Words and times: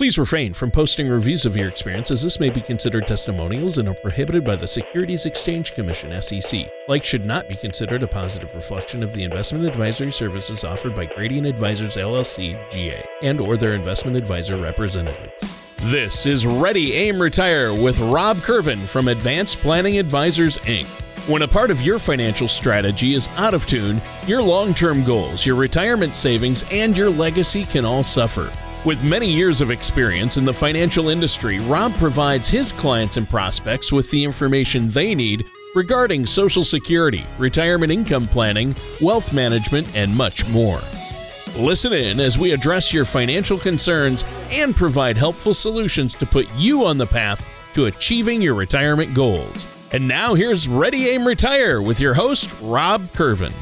Please 0.00 0.16
refrain 0.16 0.54
from 0.54 0.70
posting 0.70 1.08
reviews 1.08 1.44
of 1.44 1.58
your 1.58 1.68
experience 1.68 2.10
as 2.10 2.22
this 2.22 2.40
may 2.40 2.48
be 2.48 2.62
considered 2.62 3.06
testimonials 3.06 3.76
and 3.76 3.86
are 3.86 3.92
prohibited 3.92 4.42
by 4.42 4.56
the 4.56 4.66
Securities 4.66 5.26
Exchange 5.26 5.74
Commission 5.74 6.22
SEC. 6.22 6.72
Like 6.88 7.04
should 7.04 7.26
not 7.26 7.50
be 7.50 7.54
considered 7.54 8.02
a 8.02 8.08
positive 8.08 8.54
reflection 8.54 9.02
of 9.02 9.12
the 9.12 9.22
investment 9.24 9.66
advisory 9.66 10.10
services 10.10 10.64
offered 10.64 10.94
by 10.94 11.04
Gradient 11.04 11.46
Advisors 11.46 11.98
LLC 11.98 12.58
GA 12.70 13.04
and 13.20 13.42
or 13.42 13.58
their 13.58 13.74
investment 13.74 14.16
advisor 14.16 14.56
representatives. 14.56 15.44
This 15.82 16.24
is 16.24 16.46
Ready 16.46 16.94
Aim 16.94 17.20
Retire 17.20 17.74
with 17.74 17.98
Rob 17.98 18.38
Curvin 18.38 18.88
from 18.88 19.08
Advanced 19.08 19.58
Planning 19.58 19.98
Advisors 19.98 20.56
Inc. 20.60 20.86
When 21.28 21.42
a 21.42 21.46
part 21.46 21.70
of 21.70 21.82
your 21.82 21.98
financial 21.98 22.48
strategy 22.48 23.12
is 23.12 23.28
out 23.36 23.52
of 23.52 23.66
tune, 23.66 24.00
your 24.26 24.40
long 24.40 24.72
term 24.72 25.04
goals, 25.04 25.44
your 25.44 25.56
retirement 25.56 26.14
savings, 26.14 26.64
and 26.70 26.96
your 26.96 27.10
legacy 27.10 27.66
can 27.66 27.84
all 27.84 28.02
suffer. 28.02 28.50
With 28.82 29.04
many 29.04 29.30
years 29.30 29.60
of 29.60 29.70
experience 29.70 30.38
in 30.38 30.46
the 30.46 30.54
financial 30.54 31.10
industry, 31.10 31.58
Rob 31.58 31.92
provides 31.96 32.48
his 32.48 32.72
clients 32.72 33.18
and 33.18 33.28
prospects 33.28 33.92
with 33.92 34.10
the 34.10 34.24
information 34.24 34.88
they 34.88 35.14
need 35.14 35.44
regarding 35.74 36.24
Social 36.24 36.64
Security, 36.64 37.26
retirement 37.36 37.92
income 37.92 38.26
planning, 38.26 38.74
wealth 39.02 39.34
management, 39.34 39.94
and 39.94 40.16
much 40.16 40.48
more. 40.48 40.80
Listen 41.56 41.92
in 41.92 42.20
as 42.20 42.38
we 42.38 42.52
address 42.52 42.90
your 42.90 43.04
financial 43.04 43.58
concerns 43.58 44.24
and 44.50 44.74
provide 44.74 45.18
helpful 45.18 45.52
solutions 45.52 46.14
to 46.14 46.24
put 46.24 46.48
you 46.56 46.86
on 46.86 46.96
the 46.96 47.04
path 47.04 47.46
to 47.74 47.84
achieving 47.84 48.40
your 48.40 48.54
retirement 48.54 49.12
goals. 49.12 49.66
And 49.92 50.08
now 50.08 50.32
here's 50.32 50.66
Ready 50.66 51.10
Aim 51.10 51.26
Retire 51.26 51.82
with 51.82 52.00
your 52.00 52.14
host, 52.14 52.56
Rob 52.62 53.02
Curvin. 53.08 53.52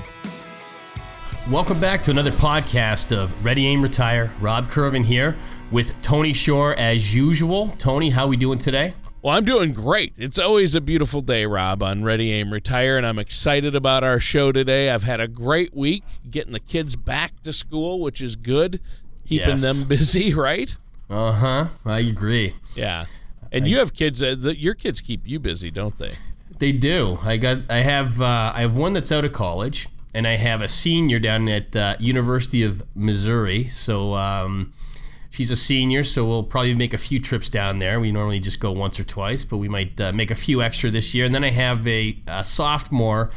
Welcome 1.51 1.81
back 1.81 2.03
to 2.03 2.11
another 2.11 2.31
podcast 2.31 3.17
of 3.17 3.43
Ready 3.45 3.67
Aim 3.67 3.81
Retire. 3.81 4.31
Rob 4.41 4.69
Curvin 4.69 5.05
here 5.05 5.35
with 5.71 6.01
Tony 6.03 6.35
Shore 6.35 6.75
as 6.75 7.15
usual. 7.15 7.69
Tony, 7.79 8.11
how 8.11 8.25
are 8.25 8.29
we 8.29 8.37
doing 8.37 8.59
today? 8.59 8.93
Well, 9.23 9.35
I'm 9.35 9.47
doing 9.47 9.73
great. 9.73 10.13
It's 10.19 10.39
always 10.39 10.75
a 10.75 10.81
beautiful 10.81 11.23
day, 11.23 11.47
Rob, 11.47 11.83
on 11.83 12.05
Ready 12.05 12.33
Aim 12.33 12.53
Retire, 12.53 12.99
and 12.99 13.07
I'm 13.07 13.19
excited 13.19 13.75
about 13.75 14.05
our 14.05 14.21
show 14.21 14.53
today. 14.53 14.91
I've 14.91 15.05
had 15.05 15.21
a 15.21 15.29
great 15.29 15.75
week 15.75 16.05
getting 16.31 16.53
the 16.53 16.61
kids 16.61 16.97
back 16.97 17.41
to 17.45 17.53
school, 17.55 18.01
which 18.01 18.21
is 18.21 18.37
good, 18.37 18.79
keeping 19.25 19.49
Yes. 19.49 19.63
them 19.63 19.89
busy, 19.89 20.35
right? 20.35 20.77
Uh 21.09 21.33
huh. 21.33 21.67
I 21.87 22.01
agree. 22.01 22.53
Yeah. 22.77 23.07
And 23.51 23.67
you 23.67 23.79
have 23.79 23.95
kids. 23.95 24.23
Uh, 24.23 24.35
the, 24.39 24.55
your 24.59 24.75
kids 24.75 25.01
keep 25.01 25.23
you 25.27 25.39
busy, 25.41 25.71
don't 25.71 25.97
they? 25.97 26.13
They 26.59 26.73
do. 26.73 27.19
I 27.25 27.39
got. 27.39 27.61
I 27.71 27.79
have. 27.79 28.21
Uh, 28.21 28.53
I 28.55 28.61
have 28.61 28.77
one 28.77 28.93
that's 28.93 29.11
out 29.11 29.25
of 29.25 29.33
college, 29.33 29.89
and 30.15 30.27
I 30.27 30.37
have 30.37 30.61
a 30.63 30.69
senior 30.69 31.19
down 31.19 31.49
at 31.49 31.75
uh, 31.77 31.97
University 31.99 32.63
of 32.63 32.83
Missouri. 32.95 33.65
So 33.65 34.15
um, 34.15 34.73
she's 35.31 35.51
a 35.51 35.57
senior, 35.57 36.03
so 36.03 36.25
we'll 36.27 36.43
probably 36.45 36.75
make 36.75 36.95
a 36.95 36.99
few 36.99 37.21
trips 37.21 37.49
down 37.49 37.79
there. 37.79 38.01
We 38.01 38.11
normally 38.13 38.41
just 38.41 38.61
go 38.61 38.73
once 38.73 38.99
or 38.99 39.05
twice, 39.05 39.45
but 39.45 39.59
we 39.59 39.69
might 39.69 40.01
uh, 40.01 40.13
make 40.13 40.31
a 40.31 40.35
few 40.35 40.63
extra 40.63 40.91
this 40.91 41.15
year. 41.15 41.25
And 41.27 41.35
then 41.35 41.45
I 41.45 41.51
have 41.51 41.87
a, 41.87 42.19
a 42.27 42.43
sophomore 42.45 43.31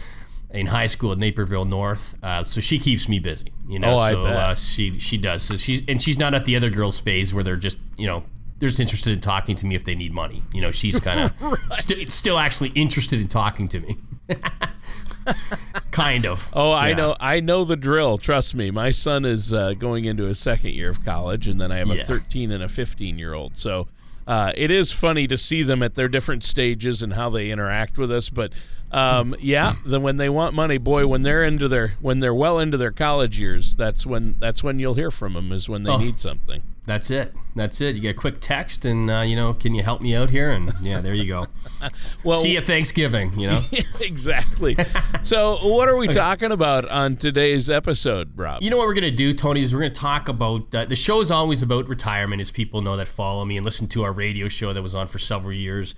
in 0.50 0.68
high 0.68 0.88
school 0.88 1.12
at 1.14 1.18
Naperville 1.18 1.64
North, 1.66 2.18
uh, 2.24 2.44
so 2.44 2.60
she 2.60 2.78
keeps 2.78 3.08
me 3.08 3.20
busy. 3.20 3.54
You 3.70 3.80
know, 3.80 3.96
Oh, 3.96 3.98
I 3.98 4.12
so 4.12 4.24
bet. 4.26 4.36
Uh, 4.36 4.56
she 4.56 5.00
she 5.00 5.18
does. 5.18 5.44
So 5.44 5.56
she's 5.56 5.82
and 5.88 6.02
she's 6.02 6.20
not 6.20 6.34
at 6.34 6.44
the 6.44 6.58
other 6.58 6.70
girls' 6.70 7.00
phase 7.00 7.34
where 7.34 7.44
they're 7.44 7.56
just 7.56 7.78
you 7.98 8.06
know. 8.08 8.24
They're 8.60 8.70
just 8.70 8.80
interested 8.80 9.12
in 9.14 9.22
talking 9.22 9.56
to 9.56 9.66
me 9.66 9.74
if 9.74 9.86
they 9.86 9.96
need 9.96 10.14
money. 10.14 10.44
You 10.54 10.62
know, 10.62 10.70
she's 10.70 11.00
kind 11.00 11.20
of 11.42 11.58
st- 11.74 12.08
still 12.10 12.38
actually 12.38 12.70
interested 12.76 13.20
in 13.20 13.28
talking 13.28 13.68
to 13.70 13.80
me. 13.80 13.96
kind 15.92 16.26
of. 16.26 16.50
Oh, 16.54 16.72
I 16.72 16.90
Yeah. 16.90 16.96
know. 16.96 17.16
I 17.20 17.40
know 17.40 17.64
the 17.66 17.76
drill. 17.76 18.18
Trust 18.18 18.56
me. 18.56 18.72
My 18.72 18.92
son 18.92 19.26
is 19.26 19.54
uh, 19.54 19.74
going 19.74 20.06
into 20.06 20.24
his 20.26 20.40
second 20.40 20.72
year 20.72 20.90
of 20.90 21.04
college, 21.06 21.48
and 21.48 21.60
then 21.60 21.72
I 21.72 21.78
have 21.78 21.90
a 21.90 22.04
13 22.04 22.52
and 22.52 22.64
a 22.64 22.70
15 22.70 23.18
year 23.20 23.34
old. 23.34 23.58
So 23.58 23.88
uh, 24.28 24.52
it 24.56 24.72
is 24.72 24.92
funny 24.92 25.28
to 25.28 25.38
see 25.38 25.64
them 25.64 25.82
at 25.84 25.96
their 25.96 26.08
different 26.08 26.44
stages 26.44 27.02
and 27.04 27.14
how 27.14 27.30
they 27.30 27.50
interact 27.52 27.98
with 27.98 28.12
us. 28.12 28.30
But 28.30 28.54
um, 28.92 29.36
yeah, 29.40 29.76
then 29.86 30.02
when 30.04 30.18
they 30.18 30.30
want 30.30 30.54
money, 30.54 30.78
boy, 30.78 31.08
when 31.08 31.24
they're 31.24 31.44
into 31.44 31.68
their 31.68 31.94
when 32.02 32.20
they're 32.20 32.34
well 32.34 32.60
into 32.60 32.78
their 32.78 32.92
college 32.92 33.40
years, 33.40 33.76
that's 33.76 34.06
when 34.06 34.36
that's 34.40 34.64
when 34.64 34.80
you'll 34.80 34.96
hear 34.96 35.12
from 35.12 35.34
them 35.34 35.52
is 35.52 35.68
when 35.70 35.84
they 35.84 35.92
Oh. 35.92 35.98
need 35.98 36.20
something. 36.20 36.62
That's 36.92 37.10
it. 37.10 37.34
That's 37.56 37.80
it. 37.80 37.96
You 37.96 38.02
get 38.02 38.10
a 38.10 38.20
quick 38.20 38.42
text, 38.42 38.84
and 38.84 39.10
uh, 39.10 39.22
you 39.22 39.34
know, 39.34 39.54
can 39.54 39.74
you 39.74 39.82
help 39.82 40.02
me 40.02 40.14
out 40.14 40.30
here? 40.30 40.52
And 40.52 40.74
yeah, 40.82 41.00
there 41.00 41.14
you 41.14 41.26
go. 41.26 41.48
Well, 42.24 42.42
See 42.42 42.52
you 42.52 42.58
at 42.60 42.66
Thanksgiving. 42.66 43.40
You 43.40 43.48
know. 43.48 43.64
exactly. 44.02 44.76
so 45.24 45.58
what 45.68 45.88
are 45.88 45.96
we 45.96 46.10
talking 46.10 46.52
about 46.52 46.88
on 46.90 47.16
today's 47.16 47.70
episode, 47.70 48.38
Rob? 48.38 48.62
You 48.62 48.70
know 48.70 48.78
what 48.78 48.88
we're 48.88 48.94
gonna 48.94 49.10
do, 49.10 49.32
Tony? 49.34 49.62
Is 49.62 49.74
we're 49.74 49.80
gonna 49.80 49.92
talk 49.92 50.28
about 50.28 50.76
uh, 50.76 50.84
the 50.84 50.98
show 50.98 51.22
is 51.22 51.32
always 51.32 51.64
about 51.64 51.88
retirement, 51.88 52.42
as 52.42 52.52
people 52.52 52.82
know 52.82 52.98
that 52.98 53.08
follow 53.08 53.46
me 53.46 53.56
and 53.56 53.64
listen 53.64 53.88
to 53.88 54.04
our 54.04 54.12
radio 54.12 54.50
show 54.50 54.74
that 54.74 54.82
was 54.84 54.94
on 54.94 55.08
for 55.08 55.18
several 55.18 55.56
years. 55.56 55.96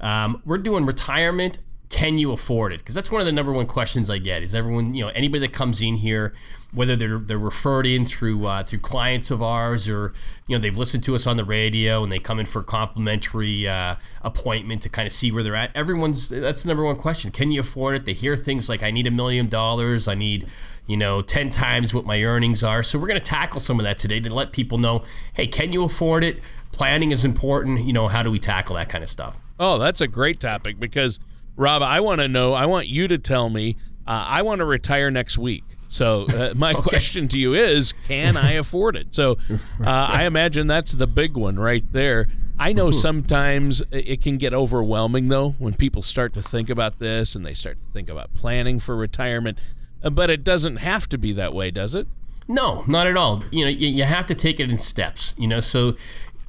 Um, 0.00 0.42
we're 0.44 0.58
doing 0.58 0.84
retirement. 0.84 1.58
Can 1.92 2.18
you 2.18 2.32
afford 2.32 2.72
it? 2.72 2.78
Because 2.78 2.94
that's 2.94 3.12
one 3.12 3.20
of 3.20 3.26
the 3.26 3.32
number 3.32 3.52
one 3.52 3.66
questions 3.66 4.08
I 4.10 4.16
get. 4.18 4.42
Is 4.42 4.54
everyone, 4.54 4.94
you 4.94 5.04
know, 5.04 5.12
anybody 5.14 5.40
that 5.46 5.52
comes 5.52 5.82
in 5.82 5.96
here, 5.96 6.32
whether 6.72 6.96
they're 6.96 7.18
they're 7.18 7.38
referred 7.38 7.86
in 7.86 8.06
through 8.06 8.46
uh, 8.46 8.62
through 8.64 8.78
clients 8.78 9.30
of 9.30 9.42
ours 9.42 9.90
or 9.90 10.14
you 10.46 10.56
know 10.56 10.60
they've 10.60 10.76
listened 10.76 11.04
to 11.04 11.14
us 11.14 11.26
on 11.26 11.36
the 11.36 11.44
radio 11.44 12.02
and 12.02 12.10
they 12.10 12.18
come 12.18 12.40
in 12.40 12.46
for 12.46 12.60
a 12.60 12.64
complimentary 12.64 13.68
uh, 13.68 13.96
appointment 14.22 14.80
to 14.82 14.88
kind 14.88 15.06
of 15.06 15.12
see 15.12 15.30
where 15.30 15.42
they're 15.42 15.54
at. 15.54 15.70
Everyone's 15.76 16.30
that's 16.30 16.62
the 16.62 16.68
number 16.68 16.82
one 16.82 16.96
question. 16.96 17.30
Can 17.30 17.52
you 17.52 17.60
afford 17.60 17.94
it? 17.94 18.06
They 18.06 18.14
hear 18.14 18.36
things 18.36 18.70
like 18.70 18.82
I 18.82 18.90
need 18.90 19.06
a 19.06 19.10
million 19.10 19.48
dollars. 19.48 20.08
I 20.08 20.14
need 20.14 20.48
you 20.86 20.96
know, 20.96 21.22
10 21.22 21.50
times 21.50 21.94
what 21.94 22.04
my 22.04 22.22
earnings 22.22 22.64
are. 22.64 22.82
So 22.82 22.98
we're 22.98 23.06
going 23.06 23.20
to 23.20 23.24
tackle 23.24 23.60
some 23.60 23.78
of 23.78 23.84
that 23.84 23.98
today 23.98 24.20
to 24.20 24.34
let 24.34 24.52
people 24.52 24.78
know, 24.78 25.04
hey, 25.34 25.46
can 25.46 25.72
you 25.72 25.84
afford 25.84 26.24
it? 26.24 26.40
Planning 26.72 27.10
is 27.12 27.24
important. 27.24 27.84
You 27.84 27.92
know, 27.92 28.08
how 28.08 28.22
do 28.22 28.30
we 28.30 28.38
tackle 28.38 28.76
that 28.76 28.88
kind 28.88 29.04
of 29.04 29.08
stuff? 29.08 29.38
Oh, 29.60 29.78
that's 29.78 30.00
a 30.00 30.08
great 30.08 30.40
topic 30.40 30.80
because, 30.80 31.20
Rob, 31.56 31.82
I 31.82 32.00
want 32.00 32.20
to 32.20 32.28
know. 32.28 32.52
I 32.54 32.66
want 32.66 32.88
you 32.88 33.08
to 33.08 33.18
tell 33.18 33.48
me. 33.48 33.76
Uh, 34.06 34.24
I 34.26 34.42
want 34.42 34.58
to 34.60 34.64
retire 34.64 35.10
next 35.10 35.38
week. 35.38 35.64
So 35.88 36.26
uh, 36.26 36.54
my 36.56 36.72
question 36.74 37.28
to 37.28 37.38
you 37.38 37.54
is, 37.54 37.92
can 38.08 38.36
I 38.36 38.52
afford 38.52 38.96
it? 38.96 39.14
So 39.14 39.32
uh, 39.50 39.56
I 39.86 40.24
imagine 40.24 40.66
that's 40.66 40.92
the 40.92 41.06
big 41.06 41.36
one 41.36 41.58
right 41.58 41.84
there. 41.92 42.28
I 42.58 42.72
know 42.72 42.90
sometimes 43.06 43.82
it 43.90 44.22
can 44.22 44.38
get 44.38 44.54
overwhelming 44.54 45.28
though 45.28 45.50
when 45.58 45.74
people 45.74 46.02
start 46.02 46.32
to 46.34 46.42
think 46.42 46.70
about 46.70 46.98
this 46.98 47.34
and 47.34 47.44
they 47.44 47.54
start 47.54 47.76
to 47.78 47.92
think 47.92 48.08
about 48.08 48.34
planning 48.34 48.78
for 48.80 48.96
retirement. 48.96 49.58
Uh, 50.02 50.10
But 50.10 50.30
it 50.30 50.42
doesn't 50.44 50.76
have 50.76 51.08
to 51.10 51.18
be 51.18 51.32
that 51.34 51.52
way, 51.54 51.70
does 51.70 51.94
it? 51.94 52.08
No, 52.48 52.82
not 52.88 53.06
at 53.06 53.16
all. 53.16 53.44
You 53.52 53.64
know, 53.66 53.70
you 53.70 54.02
have 54.04 54.26
to 54.26 54.34
take 54.34 54.58
it 54.58 54.68
in 54.70 54.76
steps. 54.78 55.34
You 55.38 55.46
know, 55.46 55.60
so 55.60 55.96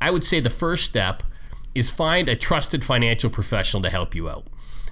I 0.01 0.09
would 0.09 0.23
say 0.23 0.39
the 0.39 0.49
first 0.49 0.85
step 0.85 1.21
is 1.75 1.91
find 1.91 2.27
a 2.29 2.35
trusted 2.35 2.83
financial 2.83 3.29
professional 3.29 3.83
to 3.83 3.89
help 3.89 4.15
you 4.15 4.27
out. 4.29 4.45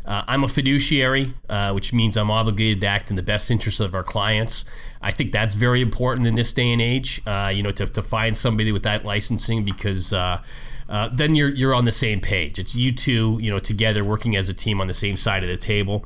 Uh, 0.05 0.23
I'm 0.27 0.43
a 0.43 0.47
fiduciary, 0.47 1.33
uh, 1.49 1.71
which 1.73 1.93
means 1.93 2.17
I'm 2.17 2.31
obligated 2.31 2.81
to 2.81 2.87
act 2.87 3.09
in 3.09 3.15
the 3.15 3.23
best 3.23 3.51
interest 3.51 3.79
of 3.79 3.93
our 3.93 4.03
clients. 4.03 4.65
I 5.01 5.11
think 5.11 5.31
that's 5.31 5.53
very 5.53 5.81
important 5.81 6.27
in 6.27 6.35
this 6.35 6.51
day 6.53 6.71
and 6.71 6.81
age. 6.81 7.21
Uh, 7.25 7.51
you 7.53 7.61
know, 7.61 7.71
to, 7.71 7.85
to 7.85 8.01
find 8.01 8.35
somebody 8.35 8.71
with 8.71 8.83
that 8.83 9.05
licensing 9.05 9.63
because 9.63 10.11
uh, 10.11 10.41
uh, 10.89 11.09
then 11.11 11.35
you're 11.35 11.49
you're 11.49 11.73
on 11.73 11.85
the 11.85 11.91
same 11.91 12.19
page. 12.19 12.59
It's 12.59 12.75
you 12.75 12.91
two, 12.91 13.37
you 13.39 13.51
know, 13.51 13.59
together 13.59 14.03
working 14.03 14.35
as 14.35 14.49
a 14.49 14.53
team 14.53 14.81
on 14.81 14.87
the 14.87 14.93
same 14.93 15.17
side 15.17 15.43
of 15.43 15.49
the 15.49 15.57
table. 15.57 16.05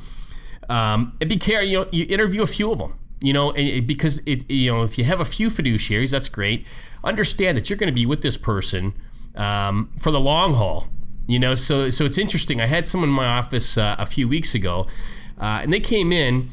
Um, 0.70 1.16
and 1.22 1.30
be 1.30 1.38
careful. 1.38 1.68
You 1.68 1.80
know, 1.80 1.90
you 1.92 2.06
interview 2.10 2.42
a 2.42 2.48
few 2.48 2.72
of 2.72 2.80
them. 2.80 3.00
You 3.22 3.34
know, 3.34 3.52
and 3.54 3.88
because 3.88 4.22
it, 4.26 4.50
you 4.52 4.72
know, 4.72 4.84
if 4.84 4.98
you 4.98 5.06
have 5.06 5.20
a 5.20 5.26
few 5.26 5.48
fiduciaries, 5.48 6.12
that's 6.12 6.30
great. 6.30 6.68
Understand 7.04 7.58
that 7.58 7.70
you're 7.70 7.78
going 7.78 7.92
to 7.92 7.96
be 7.96 8.06
with 8.06 8.22
this 8.22 8.38
person 8.38 8.94
um, 9.36 9.92
for 9.98 10.12
the 10.12 10.20
long 10.20 10.56
haul. 10.56 10.90
You 11.28 11.40
know, 11.40 11.56
so 11.56 11.90
so 11.90 12.06
it's 12.06 12.18
interesting. 12.18 12.62
I 12.62 12.68
had 12.68 12.88
someone 12.88 13.10
in 13.10 13.16
my 13.16 13.26
office 13.26 13.78
uh, 13.78 13.96
a 13.98 14.06
few 14.06 14.28
weeks 14.28 14.54
ago, 14.54 14.86
uh, 15.40 15.60
and 15.64 15.74
they 15.74 15.80
came 15.80 16.12
in, 16.12 16.50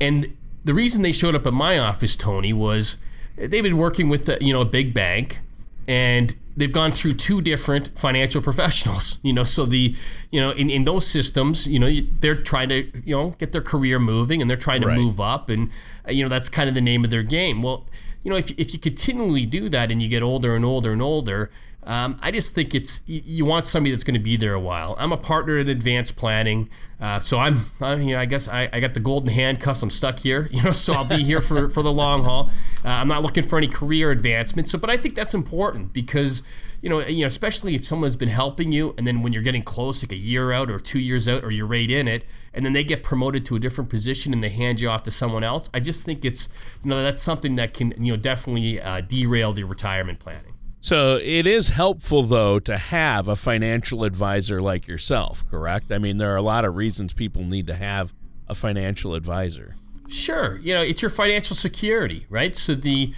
and 0.00 0.36
the 0.64 0.74
reason 0.74 1.02
they 1.02 1.12
showed 1.12 1.34
up 1.34 1.46
at 1.46 1.52
my 1.52 1.78
office, 1.78 2.16
Tony, 2.16 2.52
was 2.52 2.98
they've 3.36 3.62
been 3.64 3.78
working 3.78 4.08
with 4.08 4.28
uh, 4.28 4.36
you 4.40 4.52
know 4.52 4.60
a 4.60 4.64
big 4.64 4.94
bank, 4.94 5.40
and 5.88 6.36
they've 6.56 6.72
gone 6.72 6.92
through 6.92 7.14
two 7.14 7.40
different 7.42 7.90
financial 7.98 8.40
professionals. 8.48 9.18
You 9.22 9.32
know, 9.32 9.42
so 9.44 9.66
the 9.66 9.96
you 10.30 10.40
know 10.40 10.50
in, 10.50 10.70
in 10.70 10.84
those 10.84 11.04
systems, 11.04 11.66
you 11.66 11.80
know, 11.80 11.90
they're 12.20 12.40
trying 12.40 12.68
to 12.68 12.88
you 13.04 13.16
know 13.16 13.30
get 13.38 13.50
their 13.50 13.60
career 13.60 13.98
moving, 13.98 14.40
and 14.40 14.48
they're 14.48 14.56
trying 14.56 14.82
to 14.82 14.86
Right. 14.88 14.98
move 14.98 15.20
up, 15.20 15.48
and 15.50 15.70
uh, 16.06 16.12
you 16.12 16.22
know 16.22 16.28
that's 16.28 16.48
kind 16.48 16.68
of 16.68 16.76
the 16.76 16.80
name 16.80 17.04
of 17.04 17.10
their 17.10 17.24
game. 17.24 17.60
Well, 17.60 17.86
you 18.22 18.30
know, 18.30 18.36
if 18.36 18.52
if 18.56 18.72
you 18.72 18.78
continually 18.78 19.46
do 19.46 19.68
that 19.68 19.90
and 19.90 20.00
you 20.00 20.08
get 20.08 20.22
older 20.22 20.54
and 20.54 20.64
older 20.64 20.92
and 20.92 21.02
older. 21.02 21.50
Um, 21.86 22.18
I 22.20 22.32
just 22.32 22.52
think 22.52 22.74
it's 22.74 23.02
you, 23.06 23.22
you 23.24 23.44
want 23.44 23.64
somebody 23.64 23.92
that's 23.92 24.02
going 24.02 24.14
to 24.14 24.20
be 24.20 24.36
there 24.36 24.54
a 24.54 24.60
while. 24.60 24.96
I'm 24.98 25.12
a 25.12 25.16
partner 25.16 25.56
in 25.58 25.68
advanced 25.68 26.16
planning, 26.16 26.68
uh, 27.00 27.20
so 27.20 27.38
I'm, 27.38 27.58
I'm 27.80 28.02
you 28.02 28.14
know, 28.14 28.20
I 28.20 28.26
guess 28.26 28.48
I, 28.48 28.68
I 28.72 28.80
got 28.80 28.94
the 28.94 29.00
golden 29.00 29.30
handcuffs. 29.30 29.82
I'm 29.82 29.90
stuck 29.90 30.18
here, 30.18 30.48
you 30.52 30.62
know, 30.64 30.72
so 30.72 30.94
I'll 30.94 31.04
be 31.04 31.22
here 31.22 31.40
for, 31.40 31.68
for 31.68 31.82
the 31.82 31.92
long 31.92 32.24
haul. 32.24 32.50
Uh, 32.84 32.88
I'm 32.88 33.08
not 33.08 33.22
looking 33.22 33.44
for 33.44 33.56
any 33.56 33.68
career 33.68 34.10
advancement. 34.10 34.68
So, 34.68 34.78
but 34.78 34.90
I 34.90 34.96
think 34.96 35.14
that's 35.14 35.34
important 35.34 35.92
because 35.92 36.42
you 36.82 36.90
know, 36.90 37.00
you 37.00 37.20
know, 37.20 37.26
especially 37.26 37.74
if 37.74 37.84
someone's 37.84 38.16
been 38.16 38.28
helping 38.28 38.70
you, 38.70 38.94
and 38.98 39.06
then 39.06 39.22
when 39.22 39.32
you're 39.32 39.42
getting 39.42 39.62
close, 39.62 40.02
like 40.02 40.12
a 40.12 40.16
year 40.16 40.52
out 40.52 40.70
or 40.70 40.78
two 40.78 40.98
years 40.98 41.28
out, 41.28 41.42
or 41.42 41.50
you're 41.50 41.66
right 41.66 41.90
in 41.90 42.06
it, 42.06 42.24
and 42.52 42.66
then 42.66 42.72
they 42.72 42.84
get 42.84 43.02
promoted 43.02 43.44
to 43.46 43.56
a 43.56 43.58
different 43.58 43.90
position 43.90 44.32
and 44.32 44.42
they 44.42 44.48
hand 44.48 44.80
you 44.80 44.88
off 44.88 45.02
to 45.04 45.10
someone 45.10 45.44
else. 45.44 45.70
I 45.72 45.80
just 45.80 46.04
think 46.04 46.24
it's 46.24 46.48
you 46.82 46.90
know 46.90 47.02
that's 47.02 47.22
something 47.22 47.54
that 47.56 47.74
can 47.74 47.92
you 48.02 48.12
know 48.12 48.16
definitely 48.16 48.80
uh, 48.80 49.00
derail 49.00 49.52
the 49.52 49.64
retirement 49.64 50.18
planning. 50.18 50.55
So 50.86 51.16
it 51.20 51.48
is 51.48 51.70
helpful, 51.70 52.22
though, 52.22 52.60
to 52.60 52.78
have 52.78 53.26
a 53.26 53.34
financial 53.34 54.04
advisor 54.04 54.62
like 54.62 54.86
yourself, 54.86 55.42
correct? 55.50 55.90
I 55.90 55.98
mean, 55.98 56.18
there 56.18 56.32
are 56.32 56.36
a 56.36 56.42
lot 56.42 56.64
of 56.64 56.76
reasons 56.76 57.12
people 57.12 57.42
need 57.42 57.66
to 57.66 57.74
have 57.74 58.14
a 58.46 58.54
financial 58.54 59.16
advisor. 59.16 59.74
Sure. 60.08 60.58
You 60.58 60.74
know, 60.74 60.82
it's 60.82 61.02
your 61.02 61.10
financial 61.10 61.56
security, 61.56 62.26
right? 62.30 62.54
So 62.54 62.74
the. 62.76 63.12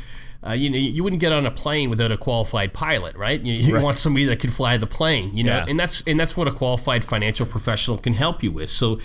Uh, 0.46 0.52
you 0.52 0.70
know, 0.70 0.78
you 0.78 1.02
wouldn't 1.04 1.20
get 1.20 1.32
on 1.32 1.44
a 1.44 1.50
plane 1.50 1.90
without 1.90 2.12
a 2.12 2.16
qualified 2.16 2.72
pilot, 2.72 3.14
right? 3.16 3.40
You, 3.42 3.52
you 3.54 3.74
Right. 3.74 3.82
want 3.82 3.98
somebody 3.98 4.24
that 4.26 4.38
can 4.38 4.50
fly 4.50 4.76
the 4.78 4.86
plane, 4.86 5.36
you 5.36 5.42
know, 5.42 5.56
Yeah. 5.56 5.66
and 5.68 5.78
that's 5.80 6.00
and 6.06 6.18
that's 6.18 6.36
what 6.36 6.46
a 6.46 6.52
qualified 6.52 7.04
financial 7.04 7.44
professional 7.44 7.98
can 7.98 8.14
help 8.14 8.42
you 8.44 8.52
with. 8.52 8.70
So, 8.70 9.00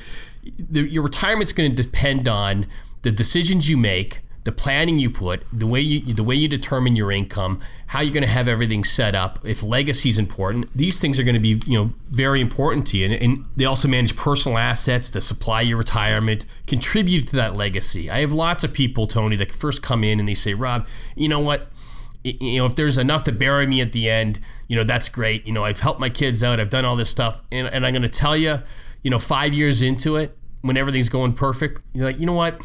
the, 0.59 0.83
your 0.88 1.01
retirement's 1.04 1.51
going 1.51 1.75
to 1.75 1.83
depend 1.83 2.27
on 2.27 2.68
the 3.01 3.12
decisions 3.12 3.68
you 3.68 3.77
make, 3.77 4.21
the 4.44 4.51
planning 4.51 4.98
you 4.98 5.10
put, 5.10 5.44
the 5.54 5.68
way 5.68 5.80
you 5.80 6.13
the 6.13 6.24
way 6.24 6.36
you 6.36 6.48
determine 6.48 6.95
your 6.95 7.12
income, 7.12 7.62
how 7.88 8.01
you're 8.01 8.13
going 8.13 8.24
to 8.24 8.30
have 8.30 8.48
everything 8.48 8.84
set 8.84 9.16
up. 9.16 9.40
If 9.44 9.63
legacy 9.63 10.10
is 10.10 10.19
important, 10.19 10.69
these 10.75 11.00
things 11.00 11.19
are 11.19 11.24
going 11.24 11.36
to 11.36 11.40
be 11.40 11.62
you 11.66 11.78
know 11.78 11.94
very 12.10 12.42
important 12.42 12.88
to 12.88 12.98
you, 12.98 13.06
and, 13.06 13.13
and 13.13 13.45
they 13.56 13.66
also 13.66 13.88
manage 13.88 14.16
personal 14.16 14.57
assets 14.57 15.10
that 15.12 15.22
supply 15.22 15.62
your 15.62 15.78
retirement, 15.78 16.45
contribute 16.68 17.28
to 17.30 17.36
that 17.38 17.56
legacy. 17.56 18.10
I 18.10 18.19
have 18.19 18.34
lots 18.34 18.63
of 18.63 18.74
people, 18.74 19.07
Tony, 19.07 19.36
that 19.38 19.51
first 19.51 19.81
come 19.81 20.04
in 20.04 20.19
and 20.19 20.28
they 20.28 20.34
say, 20.34 20.54
Rob, 20.54 20.88
you 21.16 21.30
know 21.30 21.40
what? 21.40 21.69
you 22.24 22.60
know, 22.60 22.66
if 22.66 22.75
there's 22.75 22.98
enough 22.98 23.24
to 23.25 23.31
bury 23.31 23.68
me 23.68 23.81
at 23.81 23.92
the 23.92 24.10
end, 24.10 24.40
you 24.68 24.78
know, 24.78 24.84
that's 24.84 25.10
great. 25.10 25.45
You 25.45 25.51
know, 25.51 25.66
I've 25.66 25.81
helped 25.81 26.00
my 26.00 26.10
kids 26.10 26.42
out. 26.42 26.60
I've 26.60 26.69
done 26.69 26.86
all 26.86 26.95
this 26.95 27.10
stuff. 27.10 27.42
And, 27.51 27.68
and 27.68 27.86
I'm 27.86 27.92
going 27.92 28.04
to 28.04 28.10
tell 28.10 28.38
you, 28.38 28.60
you 29.01 29.12
know, 29.12 29.19
five 29.19 29.54
years 29.54 29.81
into 29.81 30.16
it, 30.16 30.38
when 30.62 30.78
everything's 30.78 31.10
going 31.10 31.34
perfect, 31.34 31.81
you're 31.94 32.06
like, 32.06 32.19
you 32.19 32.25
know 32.25 32.34
what? 32.34 32.62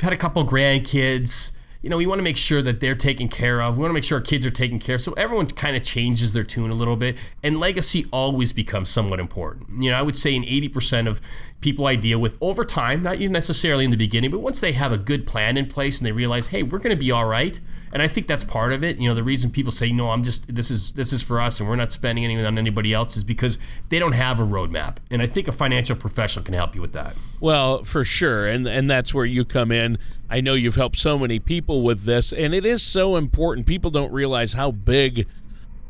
Had 0.00 0.12
a 0.12 0.16
couple 0.16 0.44
grandkids. 0.44 1.52
You 1.80 1.90
know, 1.90 1.96
we 1.96 2.06
want 2.06 2.18
to 2.18 2.24
make 2.24 2.36
sure 2.36 2.60
that 2.60 2.80
they're 2.80 2.96
taken 2.96 3.28
care 3.28 3.62
of. 3.62 3.76
We 3.76 3.82
want 3.82 3.90
to 3.90 3.94
make 3.94 4.02
sure 4.02 4.18
our 4.18 4.22
kids 4.22 4.44
are 4.44 4.50
taken 4.50 4.80
care 4.80 4.96
of. 4.96 5.00
So 5.00 5.12
everyone 5.12 5.46
kind 5.46 5.76
of 5.76 5.84
changes 5.84 6.32
their 6.32 6.42
tune 6.42 6.70
a 6.70 6.74
little 6.74 6.96
bit. 6.96 7.16
And 7.42 7.60
legacy 7.60 8.06
always 8.12 8.52
becomes 8.52 8.90
somewhat 8.90 9.20
important. 9.20 9.80
You 9.82 9.90
know, 9.90 9.96
I 9.96 10.02
would 10.02 10.16
say 10.16 10.34
in 10.34 10.42
80% 10.42 11.06
of 11.06 11.20
people 11.60 11.86
I 11.86 11.94
deal 11.94 12.18
with 12.18 12.36
over 12.40 12.64
time, 12.64 13.02
not 13.04 13.20
necessarily 13.20 13.84
in 13.84 13.92
the 13.92 13.96
beginning, 13.96 14.30
but 14.30 14.40
once 14.40 14.60
they 14.60 14.72
have 14.72 14.90
a 14.90 14.98
good 14.98 15.24
plan 15.26 15.56
in 15.56 15.66
place 15.66 15.98
and 15.98 16.06
they 16.06 16.12
realize, 16.12 16.48
hey, 16.48 16.64
we're 16.64 16.78
going 16.78 16.96
to 16.96 17.04
be 17.04 17.12
all 17.12 17.26
right. 17.26 17.60
And 17.92 18.02
I 18.02 18.08
think 18.08 18.26
that's 18.26 18.44
part 18.44 18.72
of 18.72 18.82
it. 18.82 18.98
You 18.98 19.08
know, 19.08 19.14
the 19.14 19.22
reason 19.22 19.50
people 19.50 19.72
say, 19.72 19.92
no, 19.92 20.10
I'm 20.10 20.22
just, 20.24 20.52
this 20.52 20.70
is, 20.70 20.92
this 20.92 21.12
is 21.12 21.22
for 21.22 21.40
us 21.40 21.60
and 21.60 21.68
we're 21.68 21.76
not 21.76 21.92
spending 21.92 22.24
anything 22.24 22.44
on 22.44 22.58
anybody 22.58 22.92
else 22.92 23.16
is 23.16 23.24
because 23.24 23.58
they 23.88 23.98
don't 23.98 24.12
have 24.12 24.40
a 24.40 24.44
roadmap. 24.44 24.96
And 25.10 25.22
I 25.22 25.26
think 25.26 25.48
a 25.48 25.52
financial 25.52 25.96
professional 25.96 26.44
can 26.44 26.54
help 26.54 26.74
you 26.74 26.80
with 26.80 26.92
that. 26.92 27.14
Well, 27.40 27.84
for 27.84 28.04
sure, 28.04 28.46
and 28.48 28.66
and 28.66 28.90
that's 28.90 29.14
where 29.14 29.24
you 29.24 29.44
come 29.44 29.70
in. 29.70 29.98
I 30.30 30.40
know 30.40 30.54
you've 30.54 30.76
helped 30.76 30.98
so 30.98 31.18
many 31.18 31.38
people 31.38 31.82
with 31.82 32.04
this, 32.04 32.32
and 32.32 32.54
it 32.54 32.64
is 32.66 32.82
so 32.82 33.16
important. 33.16 33.66
People 33.66 33.90
don't 33.90 34.12
realize 34.12 34.52
how 34.52 34.70
big 34.70 35.26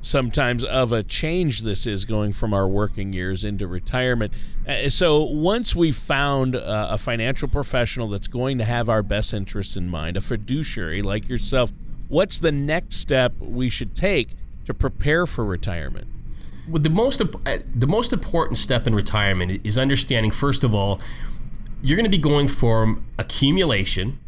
sometimes 0.00 0.62
of 0.62 0.93
a 0.93 1.02
change 1.02 1.62
this 1.62 1.85
is 1.87 2.05
going 2.05 2.32
from 2.32 2.55
our 2.55 2.69
working 2.69 3.12
years 3.12 3.44
into 3.44 3.67
retirement. 3.67 4.32
Uh, 4.67 4.88
So 4.88 5.23
once 5.23 5.75
we 5.75 5.90
found 5.90 6.55
uh, 6.55 6.88
a 6.90 6.99
financial 6.99 7.49
professional 7.49 8.08
that's 8.08 8.29
going 8.29 8.58
to 8.58 8.64
have 8.64 8.88
our 8.88 9.02
best 9.02 9.35
interests 9.35 9.76
in 9.76 9.88
mind, 9.88 10.17
a 10.17 10.20
fiduciary 10.20 11.02
like 11.02 11.29
yourself, 11.29 11.73
what's 12.08 12.38
the 12.38 12.52
next 12.52 12.96
step 12.96 13.32
we 13.40 13.69
should 13.69 13.94
take 13.94 14.31
to 14.67 14.73
prepare 14.73 15.26
for 15.26 15.44
retirement? 15.44 16.06
Well, 16.69 16.82
the 16.82 16.90
most 16.90 17.20
uh, 17.20 17.58
the 17.75 17.87
most 17.87 18.12
important 18.12 18.58
step 18.58 18.87
in 18.87 18.94
retirement 18.94 19.62
is 19.64 19.79
understanding 19.79 20.31
first 20.31 20.62
of 20.62 20.75
all 20.75 21.00
you're 21.81 21.96
going 21.96 22.05
to 22.05 22.11
be 22.11 22.19
going 22.19 22.46
from 22.46 23.06
accumulation 23.19 24.19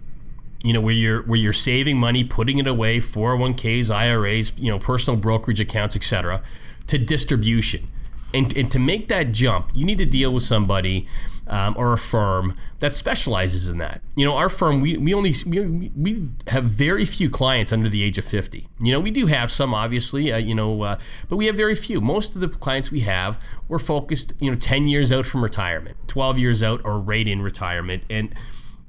you 0.63 0.73
know 0.73 0.81
where 0.81 0.95
you're 0.95 1.23
where 1.23 1.39
you're 1.39 1.53
saving 1.53 1.99
money 1.99 2.25
putting 2.25 2.59
it 2.59 2.67
away 2.67 2.99
401ks 2.99 3.91
iras 3.95 4.53
you 4.59 4.71
know 4.71 4.79
personal 4.79 5.19
brokerage 5.19 5.61
accounts 5.61 5.97
etc 5.97 6.43
to 6.87 6.99
distribution. 6.99 7.87
And, 8.33 8.57
and 8.57 8.71
to 8.71 8.79
make 8.79 9.09
that 9.09 9.33
jump 9.33 9.71
you 9.75 9.85
need 9.85 9.99
to 9.99 10.07
deal 10.07 10.33
with 10.33 10.45
somebody 10.45 11.09
um, 11.49 11.75
or 11.77 11.93
a 11.93 11.99
firm 11.99 12.57
that 12.79 12.95
specializes 12.95 13.69
in 13.69 13.79
that. 13.79 14.03
You 14.15 14.25
know 14.25 14.37
our 14.37 14.49
firm 14.49 14.81
we, 14.81 14.97
we 14.97 15.13
only 15.13 15.35
we, 15.47 15.91
we 15.97 16.29
have 16.47 16.65
very 16.65 17.05
few 17.05 17.29
clients 17.29 17.73
under 17.73 17.89
the 17.89 18.05
age 18.05 18.19
of 18.19 18.25
50 18.25 18.69
you 18.81 18.93
know 18.93 19.01
we 19.01 19.11
do 19.11 19.27
have 19.27 19.51
some 19.51 19.75
obviously 19.75 20.33
uh, 20.33 20.37
you 20.37 20.55
know 20.55 20.83
uh, 20.83 20.99
but 21.29 21.37
we 21.37 21.47
have 21.47 21.57
very 21.57 21.75
few. 21.75 22.01
Most 22.01 22.37
of 22.37 22.41
the 22.41 22.49
clients 22.49 22.93
we 22.93 23.01
have 23.01 23.43
we're 23.67 23.81
focused 23.81 24.33
you 24.39 24.49
know 24.49 24.57
10 24.57 24.87
years 24.87 25.11
out 25.11 25.27
from 25.27 25.43
retirement 25.43 25.97
12 26.07 26.39
years 26.39 26.63
out 26.63 26.81
or 26.85 27.01
right 27.01 27.27
in 27.27 27.43
retirement. 27.43 28.05
And 28.09 28.33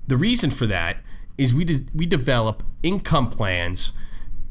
the 0.08 0.18
reason 0.18 0.52
for 0.52 0.68
that 0.68 0.98
is 1.42 1.56
we 1.56 1.66
de- 1.66 1.86
we 1.94 2.06
develop 2.06 2.64
income 2.84 3.30
plans 3.30 3.94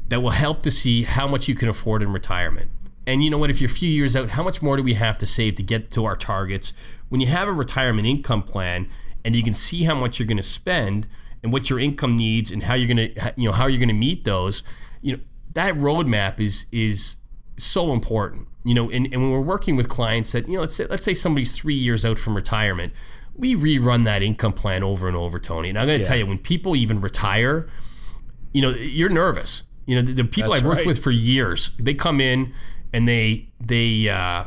that 0.09 0.19
will 0.21 0.31
help 0.31 0.61
to 0.63 0.69
see 0.69 1.03
how 1.03 1.27
much 1.27 1.47
you 1.47 1.55
can 1.55 1.69
afford 1.69 2.01
in 2.01 2.11
retirement. 2.11 2.69
And 3.07 3.23
you 3.23 3.29
know 3.29 3.37
what? 3.37 3.49
If 3.49 3.61
you're 3.61 3.69
a 3.69 3.73
few 3.73 3.89
years 3.89 4.15
out, 4.15 4.31
how 4.31 4.43
much 4.43 4.61
more 4.61 4.75
do 4.75 4.83
we 4.83 4.93
have 4.95 5.17
to 5.19 5.25
save 5.25 5.55
to 5.55 5.63
get 5.63 5.89
to 5.91 6.05
our 6.05 6.17
targets? 6.17 6.73
When 7.09 7.21
you 7.21 7.27
have 7.27 7.47
a 7.47 7.53
retirement 7.53 8.07
income 8.07 8.43
plan 8.43 8.89
and 9.23 9.35
you 9.35 9.41
can 9.41 9.53
see 9.53 9.83
how 9.83 9.95
much 9.95 10.19
you're 10.19 10.27
going 10.27 10.37
to 10.37 10.43
spend 10.43 11.07
and 11.41 11.53
what 11.53 11.69
your 11.69 11.79
income 11.79 12.17
needs 12.17 12.51
and 12.51 12.63
how 12.63 12.73
you're 12.73 12.93
going 12.93 13.13
to 13.13 13.33
you 13.37 13.47
know 13.47 13.53
how 13.53 13.67
you're 13.67 13.79
going 13.79 13.87
to 13.87 13.93
meet 13.93 14.25
those, 14.25 14.63
you 15.01 15.15
know 15.15 15.23
that 15.53 15.73
roadmap 15.75 16.39
is 16.39 16.65
is 16.71 17.15
so 17.57 17.93
important. 17.93 18.47
You 18.63 18.75
know, 18.75 18.91
and, 18.91 19.07
and 19.11 19.23
when 19.23 19.31
we're 19.31 19.41
working 19.41 19.75
with 19.75 19.89
clients 19.89 20.33
that 20.33 20.47
you 20.47 20.55
know 20.55 20.61
let's 20.61 20.75
say 20.75 20.85
let's 20.87 21.05
say 21.05 21.13
somebody's 21.13 21.53
three 21.53 21.75
years 21.75 22.05
out 22.05 22.19
from 22.19 22.35
retirement, 22.35 22.93
we 23.41 23.55
rerun 23.55 24.05
that 24.05 24.21
income 24.21 24.53
plan 24.53 24.83
over 24.83 25.07
and 25.07 25.17
over, 25.17 25.39
Tony. 25.39 25.69
And 25.69 25.79
I'm 25.79 25.87
going 25.87 25.99
to 25.99 26.07
tell 26.07 26.15
you, 26.15 26.27
when 26.27 26.37
people 26.37 26.75
even 26.75 27.01
retire, 27.01 27.67
you 28.53 28.61
know, 28.61 28.69
you're 28.69 29.09
nervous. 29.09 29.63
You 29.87 29.95
know, 29.95 30.03
the, 30.03 30.13
the 30.13 30.23
people 30.23 30.51
That's 30.51 30.61
I've 30.61 30.67
worked 30.67 30.81
right. 30.81 30.87
with 30.87 31.03
for 31.03 31.09
years, 31.09 31.71
they 31.79 31.95
come 31.95 32.21
in 32.21 32.53
and 32.93 33.07
they 33.07 33.49
they 33.59 34.07
uh, 34.07 34.45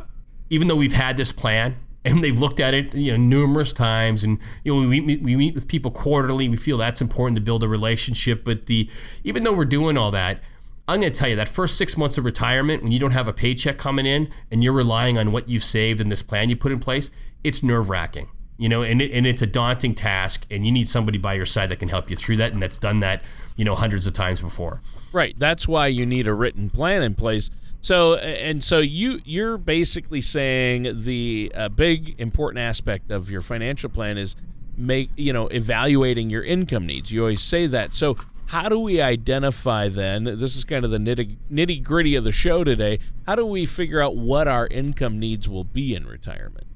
even 0.49 0.69
though 0.69 0.77
we've 0.77 0.93
had 0.93 1.17
this 1.17 1.33
plan 1.33 1.75
and 2.05 2.23
they've 2.23 2.39
looked 2.39 2.61
at 2.61 2.73
it, 2.73 2.95
you 2.95 3.11
know, 3.11 3.17
numerous 3.17 3.73
times, 3.73 4.23
and 4.23 4.39
you 4.63 4.73
know, 4.73 4.89
we 4.89 5.01
meet, 5.01 5.23
we 5.23 5.35
meet 5.35 5.55
with 5.55 5.67
people 5.67 5.91
quarterly. 5.91 6.49
We 6.49 6.57
feel 6.57 6.79
that's 6.79 7.01
important 7.01 7.37
to 7.37 7.41
build 7.41 7.65
a 7.65 7.69
relationship. 7.69 8.45
But 8.45 8.67
the 8.67 8.89
even 9.25 9.43
though 9.43 9.53
we're 9.53 9.65
doing 9.65 9.99
all 9.99 10.13
that, 10.13 10.41
I'm 10.87 11.01
going 11.01 11.13
to 11.13 11.19
tell 11.19 11.29
you 11.29 11.37
that 11.37 11.49
first 11.49 11.77
six 11.77 11.97
months 11.97 12.17
of 12.17 12.25
retirement, 12.25 12.85
when 12.85 12.93
you 12.93 13.01
don't 13.01 13.11
have 13.11 13.27
a 13.27 13.33
paycheck 13.33 13.77
coming 13.77 14.07
in 14.07 14.31
and 14.53 14.63
you're 14.63 14.73
relying 14.73 15.19
on 15.19 15.33
what 15.33 15.49
you've 15.49 15.65
saved 15.65 16.01
and 16.01 16.13
this 16.13 16.23
plan 16.23 16.49
you 16.49 16.57
put 16.57 16.71
in 16.71 16.79
place, 16.79 17.11
it's 17.43 17.61
nerve 17.65 17.91
wracking. 17.91 18.29
You 18.57 18.69
know, 18.69 18.83
and, 18.83 19.03
it, 19.03 19.11
and 19.11 19.27
it's 19.27 19.43
a 19.43 19.47
daunting 19.47 19.95
task, 19.95 20.47
and 20.51 20.65
you 20.65 20.71
need 20.71 20.87
somebody 20.87 21.19
by 21.19 21.35
your 21.35 21.47
side 21.47 21.71
that 21.71 21.81
can 21.81 21.89
help 21.89 22.09
you 22.09 22.17
through 22.17 22.37
that, 22.37 22.53
and 22.53 22.63
that's 22.63 22.79
done 22.79 23.01
that, 23.01 23.23
you 23.57 23.65
know, 23.65 23.75
hundreds 23.75 24.07
of 24.07 24.13
times 24.13 24.41
before. 24.41 24.81
Right. 25.13 25.35
That's 25.37 25.67
why 25.67 25.89
you 25.89 26.07
need 26.07 26.29
a 26.29 26.35
written 26.35 26.71
plan 26.71 27.03
in 27.03 27.15
place. 27.15 27.51
So 27.85 28.15
and 28.15 28.65
so 28.65 28.79
you 28.79 29.21
you're 29.27 29.59
basically 29.59 30.23
saying 30.23 31.03
the 31.05 31.53
uh, 31.55 31.69
big 31.69 32.19
important 32.19 32.61
aspect 32.61 33.11
of 33.11 33.29
your 33.29 33.43
financial 33.43 33.91
plan 33.91 34.17
is 34.17 34.37
make 34.75 35.11
you 35.17 35.35
know 35.35 35.49
evaluating 35.49 36.31
your 36.31 36.43
income 36.43 36.87
needs. 36.87 37.13
You 37.13 37.21
always 37.21 37.43
say 37.43 37.67
that. 37.67 37.93
So 37.93 38.17
how 38.47 38.71
do 38.71 38.79
we 38.79 39.03
identify 39.03 39.91
then? 39.91 40.25
This 40.25 40.57
is 40.57 40.65
kind 40.65 40.87
of 40.87 40.93
the 40.93 40.99
nitty 40.99 41.37
nitty 41.53 41.83
gritty 41.83 42.17
of 42.17 42.25
the 42.25 42.33
show 42.33 42.65
today. 42.65 43.01
How 43.27 43.35
do 43.35 43.45
we 43.45 43.67
figure 43.67 44.01
out 44.01 44.17
what 44.17 44.49
our 44.49 44.67
income 44.69 45.19
needs 45.19 45.47
will 45.47 45.65
be 45.65 45.95
in 45.95 46.07
retirement? 46.07 46.67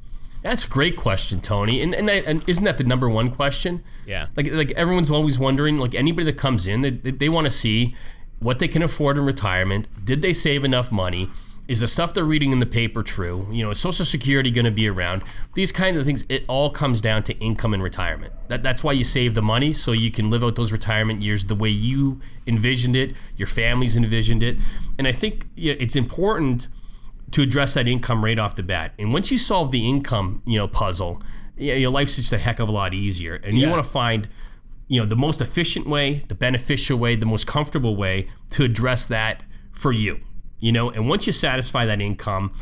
That's 0.43 0.65
a 0.65 0.69
great 0.69 0.97
question, 0.97 1.41
Tony. 1.41 1.83
And 1.83 1.95
and, 1.95 2.09
that, 2.09 2.25
and 2.27 2.49
isn't 2.49 2.65
that 2.65 2.79
the 2.79 2.85
number 2.85 3.09
one 3.09 3.31
question? 3.31 3.83
Yeah. 4.07 4.29
Like 4.37 4.51
like 4.53 4.71
everyone's 4.73 5.11
always 5.11 5.39
wondering. 5.39 5.79
Like 5.79 5.95
anybody 5.95 6.25
that 6.27 6.39
comes 6.39 6.67
in, 6.67 6.83
they, 6.83 6.91
they 6.91 7.29
want 7.29 7.47
to 7.47 7.51
see 7.51 7.95
what 8.41 8.59
they 8.59 8.69
can 8.69 8.83
afford 8.83 9.19
in 9.19 9.25
retirement. 9.25 9.87
Did 10.05 10.23
they 10.23 10.33
save 10.33 10.65
enough 10.65 10.93
money? 10.93 11.31
Is 11.67 11.81
the 11.81 11.87
stuff 11.87 12.15
they're 12.15 12.25
reading 12.25 12.53
in 12.53 12.61
the 12.61 12.67
paper 12.67 13.03
true? 13.03 13.47
You 13.51 13.65
know, 13.65 13.73
is 13.73 13.79
Social 13.79 14.07
Security 14.07 14.51
going 14.51 14.65
to 14.65 14.71
be 14.71 14.89
around? 14.89 15.23
These 15.53 15.71
kinds 15.71 15.99
of 15.99 16.07
things. 16.07 16.25
It 16.31 16.47
all 16.49 16.71
comes 16.71 17.03
down 17.03 17.25
to 17.25 17.39
income 17.41 17.75
and 17.75 17.83
retirement. 17.83 18.33
That, 18.49 18.63
that's 18.63 18.83
why 18.83 18.93
you 18.93 19.05
save 19.05 19.35
the 19.35 19.43
money 19.43 19.75
so 19.75 19.93
you 19.93 20.11
can 20.11 20.31
live 20.31 20.43
out 20.43 20.57
those 20.57 20.73
retirement 20.73 21.21
years 21.21 21.45
the 21.45 21.55
way 21.55 21.69
you 21.69 22.21
envisioned 22.47 22.97
it, 22.97 23.15
your 23.37 23.49
family's 23.49 23.99
envisioned 23.99 24.43
it. 24.43 24.57
And 24.97 25.07
I 25.07 25.13
think 25.13 25.47
you 25.57 25.73
know, 25.73 25.77
it's 25.79 25.95
important 25.95 26.69
to 27.33 27.43
address 27.43 27.75
that 27.75 27.87
income 27.89 28.25
right 28.25 28.39
off 28.39 28.55
the 28.57 28.63
bat. 28.63 28.93
And 28.99 29.13
once 29.13 29.31
you 29.31 29.39
solve 29.39 29.71
the 29.71 29.89
income, 29.89 30.43
you 30.47 30.59
know, 30.59 30.69
puzzle, 30.69 31.23
your 31.57 31.91
life's 31.91 32.17
just 32.17 32.33
a 32.33 32.39
heck 32.39 32.59
of 32.61 32.69
a 32.69 32.73
lot 32.73 32.95
easier. 32.95 33.35
And 33.45 33.59
you 33.59 33.67
Yeah. 33.67 33.73
want 33.73 33.85
to 33.85 33.91
find, 33.91 34.29
you 34.87 35.01
know, 35.01 35.07
the 35.07 35.17
most 35.17 35.41
efficient 35.41 35.87
way, 35.87 36.25
the 36.29 36.35
beneficial 36.35 36.99
way, 36.99 37.17
the 37.17 37.27
most 37.27 37.47
comfortable 37.47 37.97
way 37.97 38.29
to 38.51 38.65
address 38.65 39.07
that 39.09 39.45
for 39.73 39.93
you. 39.93 40.21
You 40.61 40.73
know, 40.73 40.91
and 40.91 41.09
once 41.09 41.27
you 41.27 41.33
satisfy 41.33 41.85
that 41.87 42.01
income, 42.01 42.53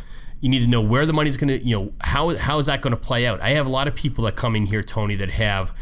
you 0.40 0.48
need 0.50 0.60
to 0.60 0.66
know 0.66 0.82
where 0.82 1.06
the 1.06 1.12
money's 1.14 1.36
going 1.36 1.48
to, 1.48 1.64
you 1.64 1.74
know, 1.76 1.92
how 2.00 2.36
how 2.36 2.58
is 2.58 2.66
that 2.66 2.82
going 2.82 2.90
to 2.90 2.96
play 3.00 3.26
out? 3.26 3.40
I 3.40 3.50
have 3.50 3.66
a 3.66 3.70
lot 3.70 3.88
of 3.88 3.94
people 3.94 4.24
that 4.24 4.36
come 4.36 4.54
in 4.56 4.66
here, 4.66 4.82
Tony, 4.82 5.14
that 5.16 5.30
have 5.30 5.72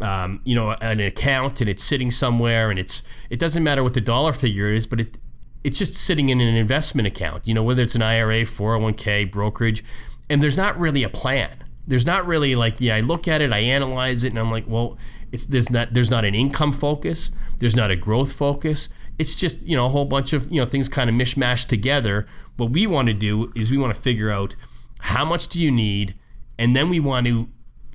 um, 0.00 0.40
you 0.44 0.54
know, 0.54 0.76
an 0.80 1.00
account 1.00 1.60
and 1.60 1.68
it's 1.68 1.82
sitting 1.82 2.10
somewhere 2.10 2.70
and 2.70 2.78
it's 2.78 3.02
it 3.30 3.38
doesn't 3.40 3.64
matter 3.64 3.82
what 3.82 3.94
the 3.94 4.00
dollar 4.00 4.32
figure 4.32 4.68
is, 4.72 4.86
but 4.86 5.00
it 5.00 5.18
it's 5.64 5.78
just 5.78 5.94
sitting 5.94 6.28
in 6.28 6.40
an 6.40 6.54
investment 6.54 7.06
account, 7.08 7.46
you 7.46 7.54
know, 7.54 7.62
whether 7.62 7.82
it's 7.82 7.94
an 7.94 8.02
IRA, 8.02 8.42
401k, 8.42 9.30
brokerage, 9.30 9.84
and 10.30 10.42
there's 10.42 10.56
not 10.56 10.78
really 10.78 11.02
a 11.02 11.08
plan. 11.08 11.50
There's 11.86 12.06
not 12.06 12.26
really 12.26 12.54
like, 12.54 12.80
yeah, 12.80 12.96
I 12.96 13.00
look 13.00 13.26
at 13.26 13.40
it, 13.40 13.52
I 13.52 13.58
analyze 13.60 14.24
it, 14.24 14.28
and 14.28 14.38
I'm 14.38 14.50
like, 14.50 14.64
well, 14.66 14.98
it's 15.32 15.44
there's 15.44 15.70
not 15.70 15.92
there's 15.92 16.10
not 16.10 16.24
an 16.24 16.34
income 16.34 16.72
focus, 16.72 17.30
there's 17.58 17.76
not 17.76 17.90
a 17.90 17.96
growth 17.96 18.32
focus. 18.32 18.88
it's 19.18 19.38
just 19.38 19.66
you 19.66 19.76
know 19.76 19.86
a 19.86 19.88
whole 19.88 20.04
bunch 20.04 20.32
of 20.32 20.50
you 20.50 20.60
know 20.60 20.66
things 20.66 20.88
kind 20.88 21.10
of 21.10 21.16
mishmashed 21.16 21.66
together. 21.66 22.26
What 22.56 22.70
we 22.70 22.86
want 22.86 23.08
to 23.08 23.14
do 23.14 23.52
is 23.54 23.70
we 23.70 23.78
want 23.78 23.94
to 23.94 24.00
figure 24.00 24.30
out 24.30 24.56
how 25.00 25.24
much 25.24 25.48
do 25.48 25.62
you 25.62 25.70
need, 25.70 26.14
and 26.58 26.74
then 26.74 26.88
we 26.88 27.00
want 27.00 27.26
to 27.26 27.48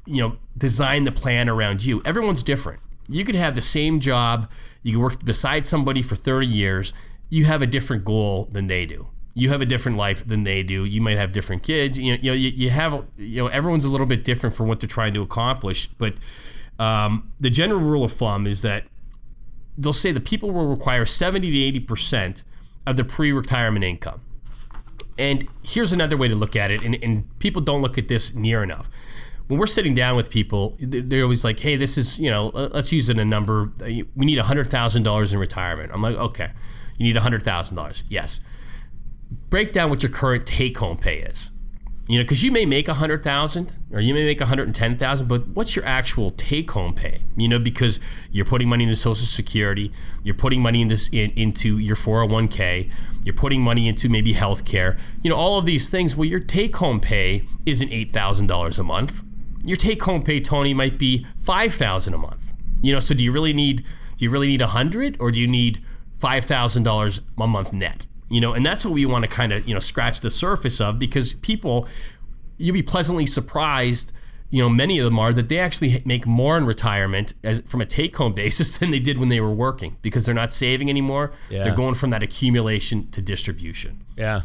you 0.05 0.21
know 0.21 0.37
design 0.57 1.05
the 1.05 1.11
plan 1.11 1.49
around 1.49 1.85
you. 1.85 2.01
Everyone's 2.05 2.43
different. 2.43 2.81
You 3.09 3.25
could 3.25 3.35
have 3.35 3.55
the 3.55 3.61
same 3.61 3.99
job, 3.99 4.49
you 4.81 4.93
can 4.93 5.01
work 5.01 5.25
beside 5.25 5.65
somebody 5.65 6.01
for 6.01 6.15
30 6.15 6.47
years. 6.47 6.93
You 7.33 7.45
have 7.45 7.63
a 7.63 7.65
different 7.65 8.05
goal 8.05 8.47
than 8.51 8.67
they 8.67 8.85
do. 8.85 9.07
You 9.33 9.49
have 9.49 9.59
a 9.59 9.65
different 9.65 9.97
life 9.97 10.23
than 10.23 10.43
they 10.43 10.61
do. 10.61 10.85
You 10.85 11.01
might 11.01 11.17
have 11.17 11.31
different 11.31 11.63
kids. 11.63 11.97
You 11.97 12.11
know, 12.11 12.19
you, 12.21 12.29
know, 12.29 12.35
you, 12.35 12.49
you 12.49 12.69
have 12.69 13.05
you 13.17 13.41
know 13.41 13.47
everyone's 13.47 13.85
a 13.85 13.89
little 13.89 14.05
bit 14.05 14.23
different 14.23 14.55
for 14.55 14.65
what 14.65 14.79
they're 14.79 14.87
trying 14.87 15.15
to 15.15 15.23
accomplish. 15.23 15.87
But 15.87 16.13
um, 16.77 17.31
the 17.39 17.49
general 17.49 17.79
rule 17.79 18.03
of 18.03 18.11
thumb 18.11 18.45
is 18.45 18.61
that 18.61 18.85
they'll 19.75 19.93
say 19.93 20.11
the 20.11 20.19
people 20.19 20.51
will 20.51 20.67
require 20.67 21.07
70 21.07 21.49
to 21.49 21.57
80 21.57 21.79
percent 21.79 22.43
of 22.85 22.97
the 22.97 23.03
pre-retirement 23.03 23.83
income. 23.83 24.21
And 25.17 25.47
here's 25.63 25.91
another 25.91 26.17
way 26.17 26.27
to 26.27 26.35
look 26.35 26.55
at 26.55 26.69
it, 26.69 26.83
and, 26.83 27.03
and 27.03 27.39
people 27.39 27.63
don't 27.63 27.81
look 27.81 27.97
at 27.97 28.09
this 28.09 28.35
near 28.35 28.61
enough. 28.61 28.91
When 29.47 29.59
we're 29.59 29.65
sitting 29.65 29.95
down 29.95 30.15
with 30.15 30.29
people, 30.29 30.75
they're 30.79 31.23
always 31.23 31.43
like, 31.43 31.61
"Hey, 31.61 31.77
this 31.77 31.97
is 31.97 32.19
you 32.19 32.29
know, 32.29 32.51
let's 32.53 32.93
use 32.93 33.09
it 33.09 33.17
a 33.17 33.25
number. 33.25 33.71
We 33.81 34.25
need 34.27 34.37
hundred 34.37 34.67
thousand 34.67 35.01
dollars 35.01 35.33
in 35.33 35.39
retirement." 35.39 35.89
I'm 35.91 36.03
like, 36.03 36.15
"Okay, 36.15 36.51
you 36.97 37.07
need 37.07 37.17
hundred 37.17 37.43
thousand 37.43 37.77
dollars. 37.77 38.03
Yes." 38.09 38.39
Break 39.49 39.71
down 39.71 39.89
what 39.89 40.03
your 40.03 40.11
current 40.11 40.45
take-home 40.45 40.97
pay 40.97 41.19
is. 41.19 41.51
You 42.07 42.17
know 42.17 42.25
because 42.25 42.43
you 42.43 42.51
may 42.51 42.65
make 42.65 42.89
a 42.89 42.95
hundred 42.95 43.23
thousand 43.23 43.79
or 43.89 44.01
you 44.01 44.13
may 44.13 44.25
make 44.25 44.41
a 44.41 44.47
hundred 44.47 44.63
and 44.63 44.75
ten 44.75 44.97
thousand 44.97 45.27
but 45.29 45.47
what's 45.47 45.73
your 45.73 45.85
actual 45.85 46.31
take-home 46.31 46.93
pay? 46.93 47.21
You 47.37 47.47
know 47.47 47.59
because 47.59 48.01
you're 48.29 48.45
putting 48.45 48.67
money 48.67 48.83
into 48.83 48.97
social 48.97 49.25
security 49.25 49.89
you're 50.21 50.35
putting 50.35 50.61
money 50.61 50.81
into, 50.81 50.97
in, 51.13 51.31
into 51.31 51.77
your 51.77 51.95
401k 51.95 52.91
you're 53.23 53.33
putting 53.33 53.61
money 53.61 53.87
into 53.87 54.09
maybe 54.09 54.33
health 54.33 54.65
care 54.65 54.97
you 55.21 55.29
know 55.29 55.37
all 55.37 55.57
of 55.57 55.65
these 55.65 55.89
things 55.89 56.17
well 56.17 56.27
your 56.27 56.41
take-home 56.41 56.99
pay 56.99 57.45
isn't 57.65 57.89
$8000 57.89 58.79
a 58.79 58.83
month. 58.83 59.23
Your 59.63 59.77
take-home 59.77 60.23
pay 60.23 60.41
tony 60.41 60.73
might 60.73 60.99
be 60.99 61.25
5000 61.39 62.13
a 62.13 62.17
month. 62.17 62.51
You 62.81 62.91
know 62.91 62.99
so 62.99 63.13
do 63.15 63.23
you 63.23 63.31
really 63.31 63.53
need 63.53 63.85
do 64.17 64.25
you 64.25 64.29
really 64.29 64.47
need 64.47 64.61
a 64.61 64.67
hundred 64.67 65.15
or 65.21 65.31
do 65.31 65.39
you 65.39 65.47
need 65.47 65.81
$5000 66.23 67.21
a 67.37 67.47
month 67.47 67.73
net 67.73 68.07
you 68.33 68.41
know, 68.41 68.53
and 68.53 68.65
that's 68.65 68.83
what 68.83 68.95
we 68.95 69.05
want 69.05 69.23
to 69.23 69.29
kind 69.29 69.53
of, 69.53 69.67
you 69.67 69.75
know, 69.75 69.79
scratch 69.79 70.21
the 70.21 70.31
surface 70.31 70.81
of 70.81 70.97
because 70.97 71.35
people, 71.35 71.87
you'll 72.57 72.73
be 72.73 72.81
pleasantly 72.81 73.27
surprised, 73.27 74.11
you 74.49 74.59
know, 74.59 74.69
many 74.69 74.97
of 74.97 75.05
them 75.05 75.19
are 75.19 75.31
that 75.33 75.49
they 75.49 75.59
actually 75.59 76.01
make 76.03 76.25
more 76.25 76.57
in 76.57 76.65
retirement 76.65 77.35
as 77.43 77.61
from 77.61 77.79
a 77.79 77.85
take 77.85 78.15
home 78.15 78.33
basis 78.43 78.79
than 78.79 78.89
they 78.89 78.99
did 78.99 79.19
when 79.19 79.29
they 79.29 79.39
were 79.39 79.53
working 79.53 79.97
because 80.01 80.25
they're 80.25 80.33
not 80.33 80.51
saving 80.51 80.89
anymore. 80.89 81.31
Yeah. 81.51 81.63
They're 81.63 81.75
going 81.75 81.93
from 81.93 82.09
that 82.09 82.23
accumulation 82.23 83.07
to 83.11 83.21
distribution. 83.21 84.03
Yeah. 84.17 84.41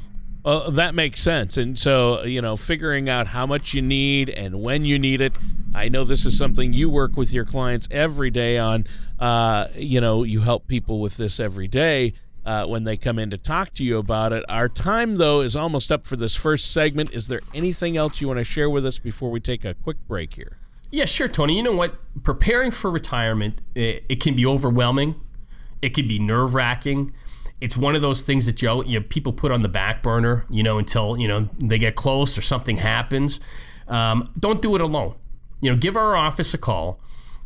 That 0.71 0.95
makes 0.95 1.21
sense. 1.21 1.57
And 1.57 1.79
so, 1.79 2.23
you 2.23 2.41
know, 2.41 2.57
figuring 2.57 3.09
out 3.09 3.29
how 3.29 3.47
much 3.47 3.75
you 3.75 3.83
need 3.83 4.31
and 4.31 4.63
when 4.63 4.85
you 4.85 4.99
need 4.99 5.21
it. 5.21 5.33
I 5.75 5.89
know 5.89 6.05
this 6.05 6.25
is 6.25 6.39
something 6.39 6.73
you 6.73 6.89
work 6.89 7.17
with 7.17 7.33
your 7.33 7.45
clients 7.45 7.87
every 7.91 8.31
day 8.31 8.57
on. 8.57 8.87
Uh, 9.19 9.69
you 9.75 10.01
know, 10.01 10.23
you 10.23 10.41
help 10.41 10.67
people 10.67 11.01
with 11.01 11.17
this 11.19 11.39
every 11.39 11.69
day 11.69 12.15
uh, 12.47 12.65
when 12.65 12.85
they 12.85 12.97
come 12.97 13.19
in 13.19 13.29
to 13.29 13.37
talk 13.37 13.75
to 13.75 13.85
you 13.85 13.99
about 13.99 14.33
it. 14.33 14.43
Our 14.49 14.71
time, 14.71 15.19
though, 15.19 15.43
is 15.43 15.55
almost 15.55 15.93
up 15.93 16.07
for 16.07 16.17
this 16.17 16.35
first 16.35 16.73
segment. 16.73 17.13
Is 17.13 17.29
there 17.29 17.41
anything 17.53 17.99
else 17.99 18.23
you 18.23 18.29
want 18.29 18.39
to 18.39 18.45
share 18.45 18.71
with 18.71 18.87
us 18.87 18.99
before 18.99 19.31
we 19.31 19.41
take 19.41 19.67
a 19.67 19.75
quick 19.75 19.99
break 20.09 20.35
here? 20.35 20.57
Yeah, 20.91 21.05
sure, 21.05 21.29
Tony. 21.29 21.57
You 21.59 21.63
know 21.63 21.77
what? 21.77 21.97
Preparing 22.23 22.71
for 22.71 22.91
retirement, 22.91 23.61
it, 23.75 24.05
it 24.09 24.21
can 24.23 24.35
be 24.35 24.47
overwhelming. 24.47 25.17
It 25.83 25.91
can 25.91 26.09
be 26.09 26.19
nerve 26.19 26.55
wracking. 26.55 27.13
It's 27.61 27.77
one 27.77 27.97
of 27.97 28.03
those 28.03 28.23
things 28.23 28.47
that 28.47 28.63
you, 28.63 29.01
people 29.01 29.33
put 29.33 29.51
on 29.51 29.63
the 29.63 29.69
back 29.69 30.03
burner, 30.03 30.45
you 30.49 30.63
know, 30.63 30.79
until 30.79 31.19
you 31.19 31.29
know 31.29 31.49
they 31.59 31.79
get 31.79 31.97
close 31.97 32.39
or 32.39 32.43
something 32.43 32.77
happens. 32.77 33.41
Um, 33.89 34.31
don't 34.39 34.63
do 34.63 34.75
it 34.75 34.81
alone. 34.81 35.15
You 35.61 35.71
know, 35.71 35.77
give 35.77 35.97
our 35.97 36.15
office 36.15 36.55
a 36.55 36.59
call 36.59 37.01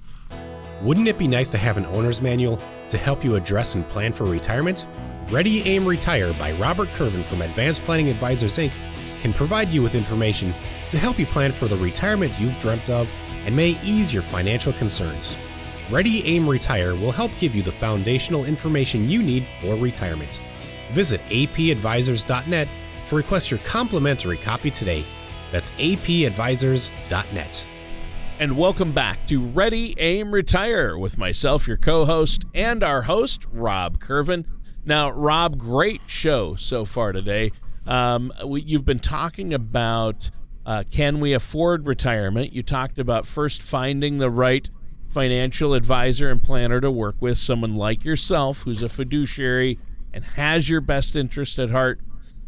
Wouldn't 0.81 1.07
it 1.07 1.19
be 1.19 1.27
nice 1.27 1.50
to 1.50 1.59
have 1.59 1.77
an 1.77 1.85
owner's 1.88 2.21
manual 2.21 2.59
to 2.89 2.97
help 2.97 3.23
you 3.23 3.35
address 3.35 3.75
and 3.75 3.88
plan 3.89 4.11
for 4.11 4.25
retirement? 4.25 4.88
Ready, 5.29 5.61
Aim, 5.67 5.85
Retire 5.85 6.33
by 6.33 6.53
Robert 6.53 6.89
Curvin 6.89 7.23
from 7.23 7.43
Advanced 7.43 7.81
Planning 7.81 8.09
Advisors 8.09 8.57
Inc. 8.57 8.71
can 9.21 9.31
provide 9.31 9.67
you 9.67 9.83
with 9.83 9.93
information 9.93 10.51
to 10.89 10.97
help 10.97 11.19
you 11.19 11.27
plan 11.27 11.51
for 11.51 11.67
the 11.67 11.77
retirement 11.77 12.33
you've 12.39 12.59
dreamt 12.59 12.89
of 12.89 13.07
and 13.45 13.55
may 13.55 13.77
ease 13.83 14.11
your 14.11 14.23
financial 14.23 14.73
concerns. 14.73 15.38
Ready, 15.91 16.25
Aim, 16.25 16.50
Retire 16.50 16.95
will 16.95 17.11
help 17.11 17.31
give 17.39 17.53
you 17.53 17.61
the 17.61 17.71
foundational 17.71 18.45
information 18.45 19.07
you 19.07 19.21
need 19.21 19.45
for 19.61 19.75
retirement. 19.75 20.41
Visit 20.93 21.21
apadvisors.net 21.29 22.67
to 23.07 23.15
request 23.15 23.51
your 23.51 23.59
complimentary 23.59 24.38
copy 24.38 24.71
today. 24.71 25.03
That's 25.51 25.69
apadvisors.net. 25.71 27.65
And 28.41 28.57
welcome 28.57 28.91
back 28.91 29.27
to 29.27 29.39
Ready, 29.39 29.93
Aim, 30.00 30.31
Retire 30.31 30.98
with 30.98 31.15
myself, 31.15 31.67
your 31.67 31.77
co 31.77 32.05
host, 32.05 32.43
and 32.55 32.83
our 32.83 33.03
host, 33.03 33.45
Rob 33.51 34.00
Curvin. 34.00 34.45
Now, 34.83 35.12
Rob, 35.12 35.60
great 35.60 36.01
show 36.07 36.55
so 36.55 36.83
far 36.83 37.12
today. 37.12 37.51
Um, 37.86 38.33
we, 38.43 38.63
you've 38.63 38.83
been 38.83 38.98
talking 38.98 39.53
about 39.53 40.31
uh, 40.65 40.86
can 40.89 41.19
we 41.19 41.33
afford 41.33 41.86
retirement? 41.86 42.51
You 42.51 42.63
talked 42.63 42.98
about 42.98 43.27
first 43.27 43.62
finding 43.62 44.17
the 44.17 44.31
right 44.31 44.67
financial 45.07 45.75
advisor 45.75 46.31
and 46.31 46.41
planner 46.41 46.81
to 46.81 46.89
work 46.89 47.17
with, 47.19 47.38
someone 47.38 47.75
like 47.75 48.03
yourself 48.03 48.63
who's 48.63 48.81
a 48.81 48.89
fiduciary 48.89 49.77
and 50.12 50.25
has 50.25 50.67
your 50.67 50.81
best 50.81 51.15
interest 51.15 51.60
at 51.60 51.69
heart. 51.69 52.00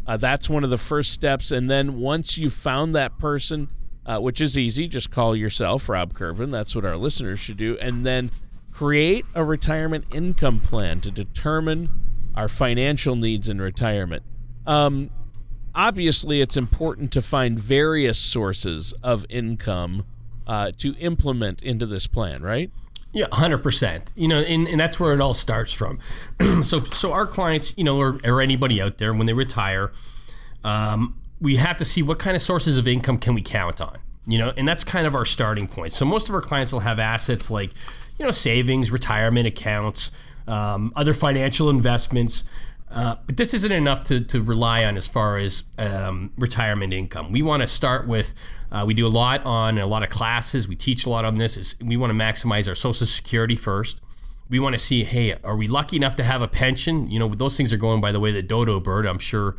Uh, 0.07 0.17
that's 0.17 0.50
one 0.50 0.63
of 0.63 0.71
the 0.71 0.79
first 0.79 1.12
steps. 1.12 1.51
And 1.51 1.69
then 1.69 2.00
once 2.00 2.35
you've 2.35 2.51
found 2.51 2.95
that 2.95 3.19
person, 3.19 3.69
uh, 4.05 4.19
which 4.19 4.41
is 4.41 4.57
easy, 4.57 4.88
just 4.88 5.12
call 5.12 5.36
yourself 5.36 5.88
Rob 5.89 6.13
Curvin. 6.13 6.51
That's 6.51 6.75
what 6.75 6.86
our 6.86 6.98
listeners 6.98 7.39
should 7.39 7.57
do. 7.57 7.77
And 7.79 8.05
then 8.05 8.31
create 8.72 9.25
a 9.36 9.43
retirement 9.43 10.05
income 10.12 10.60
plan 10.60 11.00
to 11.01 11.12
determine 11.12 11.89
our 12.36 12.50
financial 12.50 13.15
needs 13.15 13.48
in 13.48 13.62
retirement. 13.62 14.24
Um, 14.65 15.12
obviously, 15.75 16.41
it's 16.41 16.57
important 16.57 17.12
to 17.13 17.22
find 17.22 17.60
various 17.60 18.19
sources 18.19 18.93
of 19.03 19.25
income 19.29 20.05
uh, 20.48 20.72
to 20.77 20.95
implement 20.95 21.62
into 21.62 21.86
this 21.86 22.07
plan, 22.07 22.41
right? 22.41 22.72
Yeah, 23.13 23.27
hundred 23.31 23.60
percent. 23.60 24.12
You 24.15 24.27
know, 24.27 24.39
and, 24.39 24.67
and 24.67 24.79
that's 24.79 25.00
where 25.00 25.13
it 25.13 25.22
all 25.22 25.36
starts 25.36 25.72
from. 25.72 26.00
so, 26.63 26.81
so 26.81 27.13
our 27.13 27.27
clients, 27.27 27.74
you 27.77 27.83
know, 27.83 27.98
or, 27.98 28.19
or 28.25 28.41
anybody 28.41 28.81
out 28.81 28.98
there, 28.98 29.13
when 29.13 29.27
they 29.27 29.33
retire, 29.33 29.91
um, 30.63 31.19
we 31.43 31.57
have 31.57 31.75
to 31.75 31.85
see 31.85 32.01
what 32.01 32.17
kind 32.17 32.35
of 32.35 32.41
sources 32.41 32.77
of 32.77 32.88
income 32.88 33.17
can 33.17 33.35
we 33.35 33.41
count 33.41 33.81
on. 33.81 33.97
You 34.25 34.38
know, 34.38 34.53
and 34.55 34.65
that's 34.65 34.85
kind 34.85 35.05
of 35.05 35.13
our 35.13 35.25
starting 35.25 35.67
point. 35.67 35.91
So 35.91 36.05
most 36.05 36.29
of 36.29 36.35
our 36.35 36.41
clients 36.41 36.71
will 36.71 36.79
have 36.79 36.97
assets 36.97 37.51
like, 37.51 37.71
you 38.17 38.23
know, 38.23 38.31
savings, 38.31 38.89
retirement 38.89 39.45
accounts, 39.45 40.13
um, 40.47 40.93
other 40.95 41.13
financial 41.13 41.69
investments. 41.69 42.45
Uh, 42.89 43.17
but 43.25 43.35
this 43.35 43.53
isn't 43.53 43.73
enough 43.73 44.05
to, 44.05 44.21
to 44.21 44.41
rely 44.41 44.85
on 44.85 44.95
as 44.95 45.09
far 45.09 45.35
as 45.35 45.65
um, 45.77 46.31
retirement 46.38 46.93
income. 46.93 47.33
We 47.33 47.41
want 47.41 47.62
to 47.62 47.67
start 47.67 48.07
with, 48.07 48.33
uh, 48.71 48.85
we 48.88 48.93
do 48.93 49.05
a 49.05 49.09
lot 49.09 49.43
on 49.45 49.77
a 49.77 49.85
lot 49.85 50.03
of 50.03 50.09
classes. 50.09 50.69
We 50.69 50.77
teach 50.77 51.05
a 51.05 51.09
lot 51.09 51.25
on 51.25 51.35
this. 51.35 51.57
Is 51.57 51.75
we 51.83 51.97
want 51.97 52.12
to 52.12 52.17
maximize 52.17 52.69
our 52.69 52.75
Social 52.75 53.05
Security 53.05 53.57
first. 53.57 54.00
We 54.50 54.59
want 54.59 54.75
to 54.75 54.79
see, 54.79 55.03
hey, 55.03 55.35
are 55.43 55.57
we 55.57 55.67
lucky 55.67 55.97
enough 55.97 56.15
to 56.15 56.23
have 56.23 56.41
a 56.41 56.47
pension? 56.47 57.12
You 57.12 57.19
know, 57.19 57.27
those 57.27 57.57
things 57.57 57.73
are 57.73 57.77
going 57.77 58.00
by 58.00 58.13
the 58.13 58.19
way 58.21 58.31
the 58.31 58.43
dodo 58.43 58.79
bird. 58.79 59.05
I'm 59.05 59.19
sure 59.19 59.57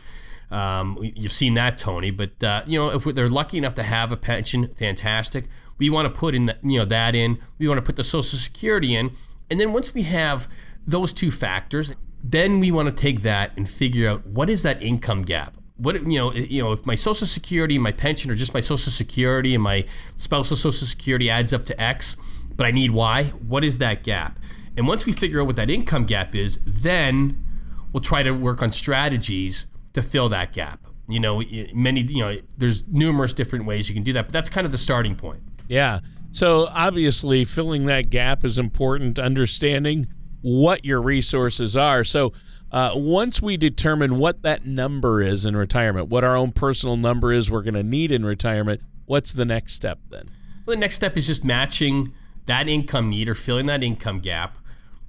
um, 0.55 0.99
you've 1.01 1.33
seen 1.33 1.55
that, 1.55 1.79
Tony. 1.79 2.11
But 2.11 2.43
uh, 2.43 2.63
you 2.67 2.79
know, 2.79 2.91
if 2.91 3.05
they're 3.05 3.29
lucky 3.29 3.59
enough 3.59 3.75
to 3.75 3.83
have 3.83 4.13
a 4.13 4.17
pension, 4.17 4.69
fantastic. 4.75 5.47
We 5.77 5.91
want 5.91 6.13
to 6.13 6.19
put 6.19 6.35
in, 6.35 6.47
the, 6.47 6.57
you 6.63 6.79
know, 6.79 6.85
that 6.85 7.15
in. 7.15 7.39
We 7.59 7.67
want 7.67 7.79
to 7.79 7.83
put 7.83 7.97
the 7.97 8.05
Social 8.05 8.39
Security 8.39 8.95
in, 8.95 9.11
and 9.51 9.61
then 9.61 9.73
once 9.73 9.93
we 9.93 10.03
have 10.03 10.49
those 10.87 11.13
two 11.13 11.31
factors, 11.31 11.95
then 12.23 12.61
we 12.61 12.71
want 12.71 12.89
to 12.89 12.95
take 12.95 13.23
that 13.23 13.53
and 13.57 13.69
figure 13.69 14.09
out 14.09 14.27
what 14.27 14.49
is 14.49 14.63
that 14.63 14.81
income 14.83 15.23
gap? 15.23 15.57
what 15.77 15.97
you 16.07 16.19
know, 16.19 16.33
you 16.33 16.63
know, 16.63 16.73
if 16.73 16.87
my 16.87 16.95
Social 16.95 17.27
Security, 17.27 17.75
and 17.75 17.83
my 17.83 17.93
pension, 17.93 18.31
or 18.31 18.35
just 18.35 18.55
my 18.55 18.61
Social 18.61 18.93
Security 18.93 19.55
and 19.55 19.63
my 19.63 19.85
spousal 20.17 20.57
Social 20.57 20.87
Security 20.87 21.29
adds 21.29 21.53
up 21.53 21.65
to 21.67 21.81
X, 21.81 22.17
but 22.57 22.67
I 22.67 22.71
need 22.71 22.93
Y. 22.93 23.25
What 23.25 23.65
is 23.65 23.79
that 23.79 24.03
gap? 24.03 24.39
And 24.77 24.87
once 24.87 25.07
we 25.07 25.13
figure 25.13 25.41
out 25.41 25.47
what 25.47 25.57
that 25.57 25.71
income 25.71 26.05
gap 26.05 26.35
is, 26.35 26.61
then 26.65 27.45
we'll 27.93 28.01
try 28.01 28.23
to 28.23 28.33
work 28.33 28.63
on 28.63 28.73
strategies 28.73 29.67
to 29.95 30.03
fill 30.03 30.29
that 30.29 30.53
gap. 30.53 30.87
You 31.09 31.21
know, 31.21 31.43
many 31.75 32.03
you 32.03 32.23
know, 32.23 32.39
there's 32.57 32.87
numerous 32.89 33.33
different 33.33 33.65
ways 33.65 33.89
you 33.89 33.95
can 33.95 34.05
do 34.05 34.13
that, 34.13 34.27
but 34.27 34.33
that's 34.33 34.49
kind 34.49 34.65
of 34.65 34.73
the 34.73 34.79
starting 34.79 35.17
point. 35.17 35.43
Yeah. 35.69 36.01
So 36.31 36.69
obviously, 36.71 37.45
filling 37.45 37.87
that 37.87 38.11
gap 38.11 38.45
is 38.45 38.59
important. 38.59 39.19
Understanding 39.19 40.09
what 40.41 40.85
your 40.85 41.01
resources 41.01 41.77
are. 41.77 42.05
So 42.05 42.33
uh, 42.71 42.93
once 42.95 43.41
we 43.41 43.57
determine 43.57 44.19
what 44.19 44.43
that 44.43 44.67
number 44.67 45.23
is 45.23 45.47
in 45.47 45.57
retirement, 45.57 46.09
what 46.09 46.25
our 46.25 46.37
own 46.37 46.53
personal 46.53 46.97
number 46.97 47.33
is 47.33 47.51
we're 47.51 47.63
going 47.63 47.75
to 47.75 47.83
need 47.83 48.11
in 48.11 48.27
retirement, 48.27 48.83
what's 49.07 49.33
the 49.33 49.45
next 49.45 49.75
step 49.75 50.01
then? 50.11 50.29
Well, 50.67 50.77
the 50.77 50.81
next 50.81 50.97
step 50.97 51.17
is 51.17 51.27
just 51.27 51.45
matching 51.45 52.13
that 52.47 52.69
income 52.69 53.09
need 53.09 53.29
or 53.29 53.35
filling 53.35 53.67
that 53.67 53.83
income 53.83 54.19
gap 54.19 54.59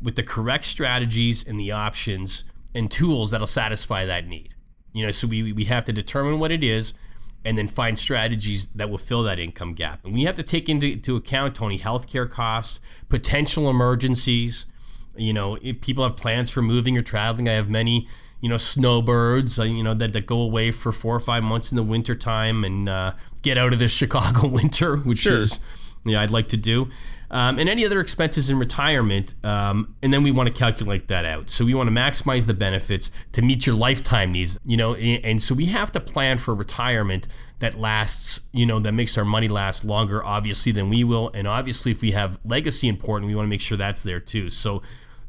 with 0.02 0.16
the 0.16 0.24
correct 0.24 0.64
strategies 0.66 1.44
and 1.44 1.60
the 1.60 1.72
options 1.72 2.46
and 2.74 2.92
tools 2.92 3.32
that'll 3.32 3.48
satisfy 3.48 4.06
that 4.06 4.28
need. 4.28 4.54
You 4.96 5.04
know, 5.04 5.12
so 5.12 5.28
we, 5.28 5.52
we 5.52 5.66
have 5.66 5.84
to 5.86 5.94
determine 5.94 6.40
what 6.40 6.54
it 6.54 6.64
is 6.64 6.94
and 7.44 7.58
then 7.58 7.68
find 7.68 8.00
strategies 8.00 8.68
that 8.68 8.90
will 8.90 8.98
fill 8.98 9.24
that 9.24 9.40
income 9.40 9.74
gap. 9.74 10.06
And 10.06 10.14
we 10.14 10.24
have 10.24 10.36
to 10.36 10.44
take 10.44 10.70
into, 10.70 10.94
into 10.94 11.18
account, 11.18 11.54
Tony, 11.54 11.78
healthcare 11.78 12.30
costs, 12.30 12.80
potential 13.10 13.70
emergencies, 13.70 14.68
you 15.18 15.34
know, 15.34 15.58
people 15.82 16.06
have 16.06 16.16
plans 16.16 16.50
for 16.50 16.62
moving 16.62 16.98
or 16.98 17.02
traveling. 17.02 17.50
I 17.50 17.54
have 17.54 17.70
many, 17.70 18.08
you 18.40 18.48
know, 18.48 18.58
snowbirds, 18.58 19.60
uh, 19.60 19.64
you 19.64 19.84
know, 19.84 19.94
that, 19.94 20.14
that 20.14 20.26
go 20.26 20.40
away 20.40 20.72
for 20.72 20.94
four 20.94 21.14
or 21.14 21.20
five 21.20 21.44
months 21.44 21.74
in 21.74 21.76
the 21.76 21.84
wintertime 21.84 22.64
and 22.64 22.88
uh, 22.88 23.14
get 23.42 23.58
out 23.58 23.74
of 23.74 23.80
the 23.80 23.88
Chicago 23.90 24.48
winter, 24.48 24.96
which 24.96 25.20
sure. 25.20 25.40
is, 25.40 25.60
yeah, 26.06 26.22
I'd 26.22 26.32
like 26.32 26.48
to 26.50 26.58
do. 26.58 26.90
Um, 27.32 27.58
and 27.58 27.68
any 27.68 27.86
other 27.86 28.00
expenses 28.00 28.50
in 28.50 28.60
retirement. 28.60 29.36
Um, 29.44 29.96
and 30.02 30.14
then 30.14 30.24
we 30.24 30.32
want 30.32 30.48
to 30.48 30.54
calculate 30.54 31.08
that 31.08 31.26
out. 31.26 31.50
So 31.50 31.66
we 31.66 31.74
want 31.74 31.88
to 31.88 31.96
maximize 31.96 32.48
the 32.48 32.54
benefits 32.54 33.12
to 33.32 33.42
meet 33.42 33.66
your 33.66 33.76
lifetime 33.76 34.32
needs, 34.32 34.60
you 34.64 34.78
know, 34.78 34.94
and, 34.94 35.26
and 35.26 35.42
so 35.42 35.56
we 35.56 35.66
have 35.66 35.92
to 35.94 36.00
plan 36.00 36.38
for 36.38 36.54
retirement 36.54 37.28
that 37.60 37.80
lasts, 37.80 38.42
you 38.52 38.66
know, 38.66 38.80
that 38.80 38.92
makes 38.92 39.18
our 39.18 39.26
money 39.26 39.48
last 39.48 39.86
longer, 39.86 40.24
obviously, 40.24 40.72
than 40.72 40.90
we 40.90 41.04
will. 41.04 41.32
And 41.34 41.48
obviously, 41.48 41.92
if 41.92 42.02
we 42.02 42.12
have 42.12 42.38
legacy 42.44 42.88
important, 42.88 43.28
we 43.28 43.36
want 43.36 43.46
to 43.46 43.50
make 43.50 43.62
sure 43.62 43.78
that's 43.78 44.04
there 44.04 44.20
too. 44.20 44.50
So 44.50 44.82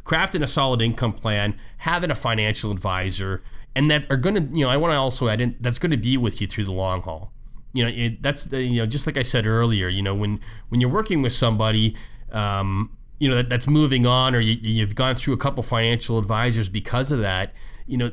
crafting 0.04 0.42
a 0.42 0.46
solid 0.46 0.82
income 0.82 1.12
plan, 1.12 1.56
having 1.78 2.10
a 2.10 2.14
financial 2.14 2.70
advisor, 2.70 3.42
and 3.74 3.90
that 3.90 4.10
are 4.10 4.16
going 4.16 4.34
to, 4.34 4.56
you 4.56 4.64
know, 4.64 4.70
I 4.70 4.76
want 4.76 4.92
to 4.92 4.96
also 4.96 5.28
add 5.28 5.40
in 5.40 5.56
that's 5.60 5.78
going 5.78 5.90
to 5.90 5.96
be 5.96 6.16
with 6.16 6.40
you 6.40 6.46
through 6.46 6.64
the 6.64 6.72
long 6.72 7.02
haul. 7.02 7.32
You 7.76 7.84
know, 7.84 7.90
it, 7.94 8.22
that's 8.22 8.50
you 8.52 8.80
know, 8.80 8.86
just 8.86 9.06
like 9.06 9.16
I 9.16 9.22
said 9.22 9.46
earlier, 9.46 9.88
you 9.88 10.02
know, 10.02 10.14
when 10.14 10.40
when 10.68 10.80
you're 10.80 10.90
working 10.90 11.22
with 11.22 11.32
somebody, 11.32 11.94
um, 12.32 12.96
you 13.18 13.28
know, 13.28 13.36
that, 13.36 13.48
that's 13.48 13.68
moving 13.68 14.06
on, 14.06 14.34
or 14.34 14.40
you, 14.40 14.54
you've 14.54 14.94
gone 14.94 15.14
through 15.14 15.34
a 15.34 15.38
couple 15.38 15.62
financial 15.62 16.18
advisors 16.18 16.68
because 16.68 17.10
of 17.10 17.20
that, 17.20 17.52
you 17.86 17.96
know, 17.96 18.10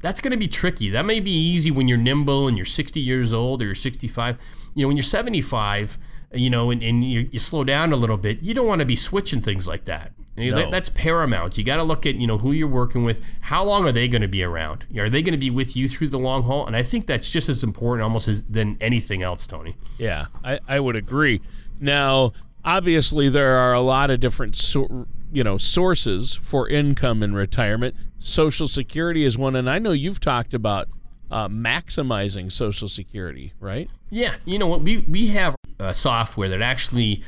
that's 0.00 0.20
going 0.20 0.32
to 0.32 0.36
be 0.36 0.48
tricky. 0.48 0.90
That 0.90 1.06
may 1.06 1.18
be 1.18 1.30
easy 1.30 1.70
when 1.70 1.88
you're 1.88 1.98
nimble 1.98 2.46
and 2.46 2.58
you're 2.58 2.66
60 2.66 3.00
years 3.00 3.32
old 3.32 3.62
or 3.62 3.66
you're 3.66 3.74
65. 3.74 4.38
You 4.74 4.82
know, 4.82 4.88
when 4.88 4.96
you're 4.96 5.02
75, 5.02 5.96
you 6.34 6.50
know, 6.50 6.70
and, 6.70 6.82
and 6.82 7.02
you, 7.02 7.28
you 7.32 7.38
slow 7.38 7.64
down 7.64 7.92
a 7.92 7.96
little 7.96 8.18
bit, 8.18 8.42
you 8.42 8.52
don't 8.52 8.66
want 8.66 8.80
to 8.80 8.84
be 8.84 8.96
switching 8.96 9.40
things 9.40 9.66
like 9.66 9.86
that. 9.86 10.12
No. 10.36 10.56
That, 10.56 10.70
that's 10.70 10.88
paramount. 10.88 11.56
You 11.56 11.64
got 11.64 11.76
to 11.76 11.84
look 11.84 12.06
at 12.06 12.16
you 12.16 12.26
know 12.26 12.38
who 12.38 12.52
you're 12.52 12.66
working 12.66 13.04
with. 13.04 13.24
How 13.42 13.62
long 13.62 13.86
are 13.86 13.92
they 13.92 14.08
going 14.08 14.22
to 14.22 14.28
be 14.28 14.42
around? 14.42 14.84
Are 14.98 15.08
they 15.08 15.22
going 15.22 15.32
to 15.32 15.38
be 15.38 15.50
with 15.50 15.76
you 15.76 15.88
through 15.88 16.08
the 16.08 16.18
long 16.18 16.42
haul? 16.42 16.66
And 16.66 16.74
I 16.74 16.82
think 16.82 17.06
that's 17.06 17.30
just 17.30 17.48
as 17.48 17.62
important, 17.62 18.02
almost 18.02 18.26
as 18.26 18.42
than 18.44 18.76
anything 18.80 19.22
else, 19.22 19.46
Tony. 19.46 19.76
Yeah, 19.96 20.26
I, 20.42 20.58
I 20.66 20.80
would 20.80 20.96
agree. 20.96 21.40
Now, 21.80 22.32
obviously, 22.64 23.28
there 23.28 23.56
are 23.56 23.72
a 23.72 23.80
lot 23.80 24.10
of 24.10 24.18
different 24.18 24.56
so, 24.56 25.06
you 25.32 25.44
know 25.44 25.58
sources 25.58 26.34
for 26.34 26.68
income 26.68 27.22
in 27.22 27.34
retirement. 27.34 27.94
Social 28.18 28.66
Security 28.66 29.24
is 29.24 29.38
one, 29.38 29.54
and 29.54 29.68
I 29.70 29.78
know 29.78 29.92
you've 29.92 30.20
talked 30.20 30.54
about 30.54 30.88
uh, 31.30 31.48
maximizing 31.48 32.50
Social 32.50 32.88
Security, 32.88 33.52
right? 33.60 33.90
Yeah, 34.10 34.36
you 34.44 34.58
know 34.58 34.66
what 34.66 34.80
we 34.80 34.98
we 34.98 35.28
have 35.28 35.54
a 35.78 35.94
software 35.94 36.48
that 36.48 36.62
actually 36.62 37.22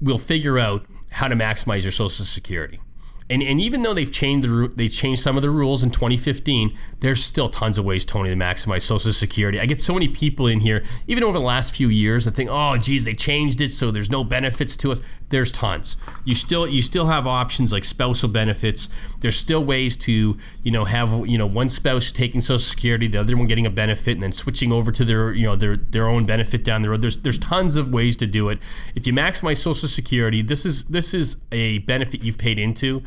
will 0.00 0.18
figure 0.18 0.58
out 0.58 0.86
how 1.10 1.28
to 1.28 1.36
maximize 1.36 1.82
your 1.82 1.92
Social 1.92 2.24
Security. 2.24 2.80
And, 3.30 3.44
and 3.44 3.60
even 3.60 3.82
though 3.82 3.94
they've 3.94 4.10
changed 4.10 4.46
the 4.46 4.72
they 4.74 4.88
changed 4.88 5.22
some 5.22 5.36
of 5.36 5.42
the 5.42 5.50
rules 5.50 5.84
in 5.84 5.90
2015, 5.90 6.76
there's 6.98 7.22
still 7.22 7.48
tons 7.48 7.78
of 7.78 7.84
ways, 7.84 8.04
Tony, 8.04 8.28
to 8.28 8.36
maximize 8.36 8.82
Social 8.82 9.12
Security. 9.12 9.60
I 9.60 9.66
get 9.66 9.80
so 9.80 9.94
many 9.94 10.08
people 10.08 10.48
in 10.48 10.60
here, 10.60 10.82
even 11.06 11.22
over 11.22 11.38
the 11.38 11.44
last 11.44 11.76
few 11.76 11.88
years, 11.88 12.24
that 12.24 12.32
think, 12.32 12.50
oh, 12.52 12.76
geez, 12.76 13.04
they 13.04 13.14
changed 13.14 13.60
it, 13.60 13.68
so 13.68 13.92
there's 13.92 14.10
no 14.10 14.24
benefits 14.24 14.76
to 14.78 14.90
us. 14.90 15.00
There's 15.28 15.52
tons. 15.52 15.96
You 16.24 16.34
still 16.34 16.66
you 16.66 16.82
still 16.82 17.06
have 17.06 17.24
options 17.24 17.72
like 17.72 17.84
spousal 17.84 18.28
benefits. 18.28 18.88
There's 19.20 19.36
still 19.36 19.64
ways 19.64 19.96
to 19.98 20.36
you 20.64 20.70
know 20.72 20.86
have 20.86 21.24
you 21.28 21.38
know 21.38 21.46
one 21.46 21.68
spouse 21.68 22.10
taking 22.10 22.40
Social 22.40 22.58
Security, 22.58 23.06
the 23.06 23.20
other 23.20 23.36
one 23.36 23.46
getting 23.46 23.64
a 23.64 23.70
benefit, 23.70 24.14
and 24.14 24.24
then 24.24 24.32
switching 24.32 24.72
over 24.72 24.90
to 24.90 25.04
their 25.04 25.32
you 25.32 25.44
know 25.44 25.54
their 25.54 25.76
their 25.76 26.08
own 26.08 26.26
benefit 26.26 26.64
down 26.64 26.82
the 26.82 26.90
road. 26.90 27.00
There's 27.00 27.18
there's 27.18 27.38
tons 27.38 27.76
of 27.76 27.92
ways 27.92 28.16
to 28.16 28.26
do 28.26 28.48
it. 28.48 28.58
If 28.96 29.06
you 29.06 29.12
maximize 29.12 29.58
Social 29.58 29.88
Security, 29.88 30.42
this 30.42 30.66
is 30.66 30.82
this 30.86 31.14
is 31.14 31.36
a 31.52 31.78
benefit 31.78 32.24
you've 32.24 32.38
paid 32.38 32.58
into 32.58 33.04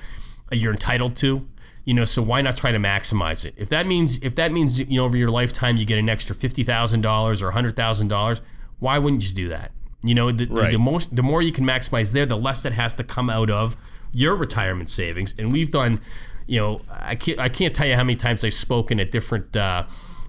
you're 0.52 0.74
entitled 0.74 1.16
to 1.18 1.48
you 1.86 1.94
know 1.94 2.06
so 2.06 2.22
why 2.22 2.42
not 2.42 2.58
try 2.58 2.72
to 2.72 2.80
maximize 2.80 3.46
it? 3.46 3.54
If 3.58 3.70
that 3.70 3.88
means 3.88 4.18
if 4.20 4.36
that 4.36 4.52
means 4.52 4.80
you 4.80 4.98
know 4.98 5.06
over 5.06 5.18
your 5.18 5.30
lifetime 5.30 5.78
you 5.78 5.86
get 5.86 6.00
an 6.00 6.10
extra 6.10 6.36
$50000 6.36 7.42
or 7.42 7.52
$100000 7.52 8.42
why 8.80 8.98
wouldn't 8.98 9.28
you 9.28 9.34
do 9.34 9.50
that? 9.50 9.72
You 10.04 10.16
know 10.16 10.32
the, 10.32 10.46
right. 10.48 10.66
the, 10.66 10.72
the, 10.74 10.80
most 10.80 11.16
the 11.16 11.24
more 11.24 11.42
you 11.42 11.52
can 11.52 11.66
maximize 11.66 12.12
there 12.12 12.26
the 12.26 12.38
less 12.38 12.64
that 12.64 12.74
has 12.74 12.96
to 12.96 13.04
come 13.04 13.30
out 13.30 13.50
of 13.50 13.76
your 14.12 14.36
retirement 14.36 14.90
savings. 14.90 15.34
And 15.38 15.52
we've 15.52 15.72
done 15.72 16.00
you 16.46 16.60
know 16.60 16.82
i 17.02 17.16
can't 17.16 17.40
i 17.40 17.48
can't 17.48 17.74
tell 17.74 17.88
you 17.88 17.96
how 17.96 18.04
many 18.04 18.18
times 18.18 18.44
i've 18.44 18.54
spoken 18.54 19.00
at 19.00 19.12
different 19.12 19.56
uh, 19.56 19.86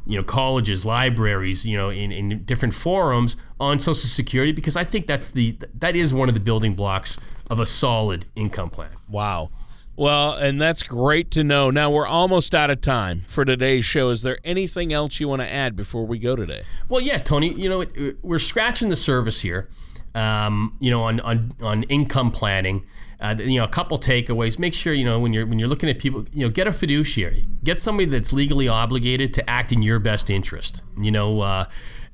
you 0.07 0.17
know 0.17 0.23
colleges 0.23 0.87
libraries 0.87 1.67
you 1.67 1.77
know 1.77 1.91
in, 1.91 2.13
in 2.13 2.45
different 2.45 2.73
forums 2.73 3.37
on 3.59 3.79
social 3.79 4.09
security 4.09 4.53
because 4.53 4.77
i 4.77 4.85
think 4.85 5.07
that's 5.07 5.29
the 5.31 5.57
that 5.75 5.97
is 5.97 6.15
one 6.15 6.29
of 6.29 6.35
the 6.35 6.41
building 6.41 6.75
blocks 6.75 7.19
of 7.51 7.61
a 7.61 7.67
solid 7.67 8.25
income 8.35 8.71
plan. 8.71 8.91
Wow 9.09 9.51
well, 9.97 10.33
and 10.33 10.61
that's 10.61 10.83
great 10.83 11.31
to 11.33 11.45
know. 11.45 11.71
Now 11.71 11.91
we're 11.91 12.07
almost 12.07 12.55
out 12.55 12.71
of 12.71 12.81
time 12.81 13.23
for 13.27 13.45
today's 13.45 13.85
show. 13.85 14.11
Is 14.11 14.23
there 14.23 14.39
anything 14.45 14.93
else 14.93 15.21
you 15.21 15.29
want 15.29 15.43
to 15.43 15.51
add 15.51 15.77
before 15.77 16.07
we 16.07 16.19
go 16.19 16.35
today? 16.35 16.63
Well, 16.89 17.01
yeah, 17.01 17.19
Tony. 17.19 17.53
You 17.53 17.69
know, 17.69 18.15
we're 18.23 18.39
scratching 18.39 18.89
the 18.89 18.97
surface 18.97 19.43
here. 19.43 19.69
Um, 20.15 20.77
you 20.81 20.91
know, 20.91 21.03
on 21.03 21.21
on 21.21 21.53
on 21.61 21.83
income 21.85 22.31
planning. 22.31 22.87
Uh, 23.21 23.35
you 23.39 23.59
know, 23.59 23.65
a 23.65 23.69
couple 23.69 23.99
takeaways. 23.99 24.59
Make 24.59 24.75
sure 24.75 24.93
you 24.93 25.05
know 25.05 25.19
when 25.19 25.33
you're 25.33 25.47
when 25.47 25.59
you're 25.59 25.69
looking 25.69 25.89
at 25.89 25.99
people. 25.99 26.25
You 26.33 26.47
know, 26.47 26.51
get 26.51 26.67
a 26.67 26.73
fiduciary. 26.73 27.47
Get 27.63 27.81
somebody 27.81 28.07
that's 28.07 28.33
legally 28.33 28.69
obligated 28.69 29.33
to 29.35 29.49
act 29.49 29.73
in 29.73 29.83
your 29.83 29.99
best 29.99 30.29
interest. 30.31 30.83
You 31.01 31.11
know, 31.11 31.41
uh, 31.41 31.67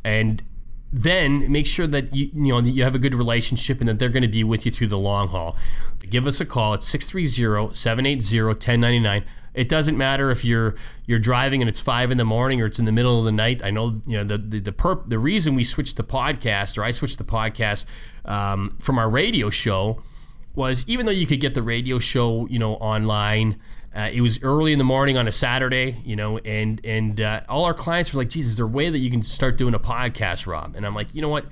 and 0.05 0.43
then 0.93 1.51
make 1.51 1.67
sure 1.67 1.87
that 1.87 2.15
you 2.15 2.31
you 2.35 2.53
know 2.53 2.61
that 2.61 2.71
you 2.71 2.85
have 2.85 2.95
a 2.95 2.99
good 2.99 3.15
relationship 3.15 3.81
and 3.81 3.89
that 3.89 3.99
they're 3.99 4.09
going 4.09 4.23
to 4.23 4.29
be 4.29 4.45
with 4.45 4.67
you 4.67 4.73
through 4.73 4.89
the 4.89 4.99
long 4.99 5.29
haul. 5.29 5.57
Give 6.09 6.27
us 6.27 6.41
a 6.41 6.47
call 6.47 6.75
at 6.75 6.81
630-780-1099. 6.81 9.25
It 9.53 9.69
doesn't 9.69 9.97
matter 9.97 10.31
if 10.31 10.45
you're 10.45 10.75
you're 11.07 11.19
driving 11.19 11.63
and 11.63 11.69
it's 11.69 11.81
five 11.81 12.11
in 12.11 12.19
the 12.19 12.25
morning 12.25 12.61
or 12.61 12.67
it's 12.67 12.79
in 12.79 12.85
the 12.85 12.93
middle 12.93 13.19
of 13.19 13.25
the 13.25 13.33
night. 13.33 13.65
I 13.65 13.71
know 13.71 14.01
you 14.07 14.17
know 14.17 14.25
the 14.25 14.39
the 14.39 14.61
the, 14.61 14.73
perp, 14.73 15.09
the 15.09 15.19
reason 15.19 15.55
we 15.55 15.65
switched 15.65 15.97
the 15.97 16.05
podcast 16.05 16.79
or 16.79 16.85
I 16.85 16.91
switched 16.91 17.19
the 17.19 17.25
podcast 17.25 17.87
um, 18.25 18.77
from 18.79 18.99
our 18.99 19.09
radio 19.09 19.51
show 19.51 20.03
was 20.55 20.87
even 20.89 21.07
though 21.07 21.13
you 21.13 21.27
could 21.27 21.41
get 21.41 21.55
the 21.55 21.63
radio 21.63 21.99
show 21.99 22.47
you 22.49 22.59
know 22.59 22.75
online 22.75 23.59
uh, 23.95 24.09
it 24.13 24.21
was 24.21 24.41
early 24.43 24.73
in 24.73 24.79
the 24.79 24.85
morning 24.85 25.19
on 25.19 25.27
a 25.27 25.33
Saturday, 25.33 25.97
you 26.05 26.15
know, 26.15 26.39
and 26.39 26.81
and 26.85 27.21
uh, 27.21 27.41
all 27.49 27.65
our 27.65 27.75
clients 27.75 28.15
were 28.15 28.19
like, 28.19 28.29
"Jesus, 28.29 28.53
is 28.53 28.57
there 28.57 28.67
a 28.67 28.69
way 28.69 28.89
that 28.89 28.99
you 28.99 29.11
can 29.11 29.23
start 29.23 29.57
doing 29.57 29.75
a 29.75 29.81
podcast, 29.81 30.47
Rob?" 30.47 30.77
And 30.77 30.87
I'm 30.87 30.95
like, 30.95 31.15
you 31.15 31.23
know 31.23 31.29
what? 31.29 31.47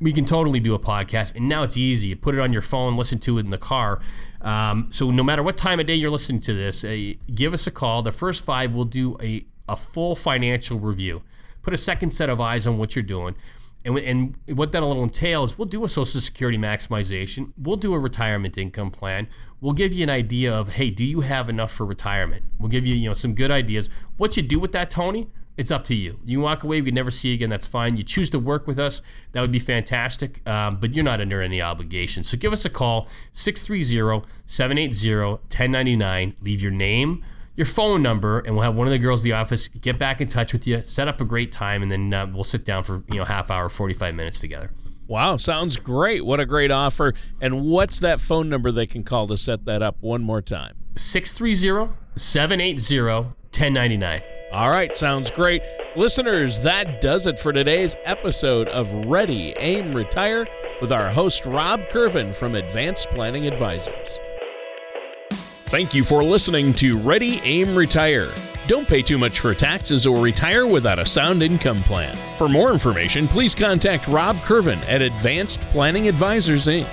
We 0.00 0.12
can 0.12 0.24
totally 0.24 0.60
do 0.60 0.74
a 0.74 0.78
podcast, 0.78 1.34
and 1.34 1.48
now 1.48 1.62
it's 1.64 1.76
easy. 1.76 2.08
You 2.08 2.16
put 2.16 2.34
it 2.34 2.40
on 2.40 2.52
your 2.52 2.62
phone, 2.62 2.94
listen 2.94 3.18
to 3.20 3.36
it 3.36 3.40
in 3.40 3.50
the 3.50 3.58
car. 3.58 4.00
Um, 4.40 4.86
so 4.90 5.10
no 5.10 5.22
matter 5.22 5.42
what 5.42 5.56
time 5.56 5.80
of 5.80 5.86
day 5.86 5.94
you're 5.94 6.10
listening 6.10 6.40
to 6.42 6.54
this, 6.54 6.84
uh, 6.84 7.14
give 7.34 7.52
us 7.52 7.66
a 7.66 7.70
call. 7.70 8.02
The 8.02 8.12
first 8.12 8.44
five 8.44 8.72
will 8.72 8.84
do 8.84 9.18
a 9.20 9.44
a 9.68 9.76
full 9.76 10.16
financial 10.16 10.78
review. 10.78 11.22
Put 11.60 11.74
a 11.74 11.76
second 11.76 12.10
set 12.10 12.30
of 12.30 12.40
eyes 12.40 12.66
on 12.66 12.78
what 12.78 12.96
you're 12.96 13.02
doing. 13.02 13.36
And, 13.96 14.36
and 14.46 14.58
what 14.58 14.72
that'll 14.72 15.02
entail 15.02 15.44
is 15.44 15.56
we'll 15.56 15.66
do 15.66 15.84
a 15.84 15.88
Social 15.88 16.20
Security 16.20 16.58
maximization. 16.58 17.52
We'll 17.56 17.76
do 17.76 17.94
a 17.94 17.98
retirement 17.98 18.58
income 18.58 18.90
plan. 18.90 19.28
We'll 19.60 19.72
give 19.72 19.92
you 19.92 20.02
an 20.02 20.10
idea 20.10 20.52
of, 20.54 20.74
hey, 20.74 20.90
do 20.90 21.02
you 21.02 21.20
have 21.20 21.48
enough 21.48 21.72
for 21.72 21.84
retirement? 21.84 22.44
We'll 22.58 22.68
give 22.68 22.86
you, 22.86 22.94
you 22.94 23.08
know, 23.08 23.14
some 23.14 23.34
good 23.34 23.50
ideas. 23.50 23.88
What 24.16 24.36
you 24.36 24.42
do 24.42 24.60
with 24.60 24.72
that, 24.72 24.90
Tony, 24.90 25.28
it's 25.56 25.72
up 25.72 25.82
to 25.84 25.94
you. 25.94 26.20
You 26.24 26.40
walk 26.40 26.62
away, 26.62 26.80
we 26.80 26.92
never 26.92 27.10
see 27.10 27.28
you 27.28 27.34
again. 27.34 27.50
That's 27.50 27.66
fine. 27.66 27.96
You 27.96 28.04
choose 28.04 28.30
to 28.30 28.38
work 28.38 28.68
with 28.68 28.78
us, 28.78 29.02
that 29.32 29.40
would 29.40 29.50
be 29.50 29.58
fantastic. 29.58 30.46
Um, 30.46 30.76
but 30.76 30.94
you're 30.94 31.04
not 31.04 31.20
under 31.20 31.42
any 31.42 31.60
obligation. 31.60 32.22
So 32.22 32.36
give 32.36 32.52
us 32.52 32.64
a 32.64 32.70
call, 32.70 33.08
630 33.32 34.28
780 34.46 35.20
1099. 35.20 36.36
Leave 36.40 36.62
your 36.62 36.70
name 36.70 37.24
your 37.58 37.66
phone 37.66 38.02
number, 38.02 38.38
and 38.38 38.54
we'll 38.54 38.62
have 38.62 38.76
one 38.76 38.86
of 38.86 38.92
the 38.92 39.00
girls 39.00 39.24
in 39.24 39.30
the 39.30 39.36
office 39.36 39.66
get 39.66 39.98
back 39.98 40.20
in 40.20 40.28
touch 40.28 40.52
with 40.52 40.64
you, 40.64 40.80
set 40.84 41.08
up 41.08 41.20
a 41.20 41.24
great 41.24 41.50
time, 41.50 41.82
and 41.82 41.90
then 41.90 42.14
uh, 42.14 42.24
we'll 42.32 42.44
sit 42.44 42.64
down 42.64 42.84
for 42.84 43.02
you 43.08 43.16
know 43.16 43.24
half 43.24 43.50
hour, 43.50 43.68
forty 43.68 43.92
five 43.92 44.14
minutes 44.14 44.40
together. 44.40 44.70
Wow, 45.08 45.38
sounds 45.38 45.76
great. 45.76 46.24
What 46.24 46.38
a 46.38 46.46
great 46.46 46.70
offer. 46.70 47.14
And 47.40 47.62
what's 47.62 47.98
that 48.00 48.20
phone 48.20 48.48
number 48.48 48.70
they 48.70 48.86
can 48.86 49.02
call 49.02 49.26
to 49.26 49.36
set 49.36 49.64
that 49.64 49.82
up 49.82 49.96
one 50.00 50.22
more 50.22 50.40
time? 50.42 50.76
630 50.96 51.94
780 52.14 53.00
1099. 53.00 54.22
All 54.52 54.70
right, 54.70 54.96
sounds 54.96 55.30
great. 55.30 55.62
Listeners, 55.96 56.60
that 56.60 57.00
does 57.00 57.26
it 57.26 57.40
for 57.40 57.52
today's 57.52 57.96
episode 58.04 58.68
of 58.68 58.92
Ready, 59.06 59.54
Aim, 59.58 59.94
Retire 59.94 60.46
with 60.80 60.92
our 60.92 61.08
host, 61.08 61.44
Rob 61.44 61.88
Curvin 61.88 62.34
from 62.34 62.54
Advanced 62.54 63.10
Planning 63.10 63.46
Advisors. 63.46 64.20
Thank 65.68 65.92
you 65.92 66.02
for 66.02 66.24
listening 66.24 66.72
to 66.74 66.96
Ready, 66.96 67.42
Aim, 67.44 67.76
Retire. 67.76 68.32
Don't 68.66 68.88
pay 68.88 69.02
too 69.02 69.18
much 69.18 69.40
for 69.40 69.52
taxes 69.52 70.06
or 70.06 70.18
retire 70.18 70.66
without 70.66 70.98
a 70.98 71.04
sound 71.04 71.42
income 71.42 71.82
plan. 71.82 72.16
For 72.38 72.48
more 72.48 72.72
information, 72.72 73.28
please 73.28 73.54
contact 73.54 74.08
Rob 74.08 74.36
Curvin 74.36 74.78
at 74.88 75.02
Advanced 75.02 75.60
Planning 75.60 76.08
Advisors 76.08 76.68
Inc. 76.68 76.88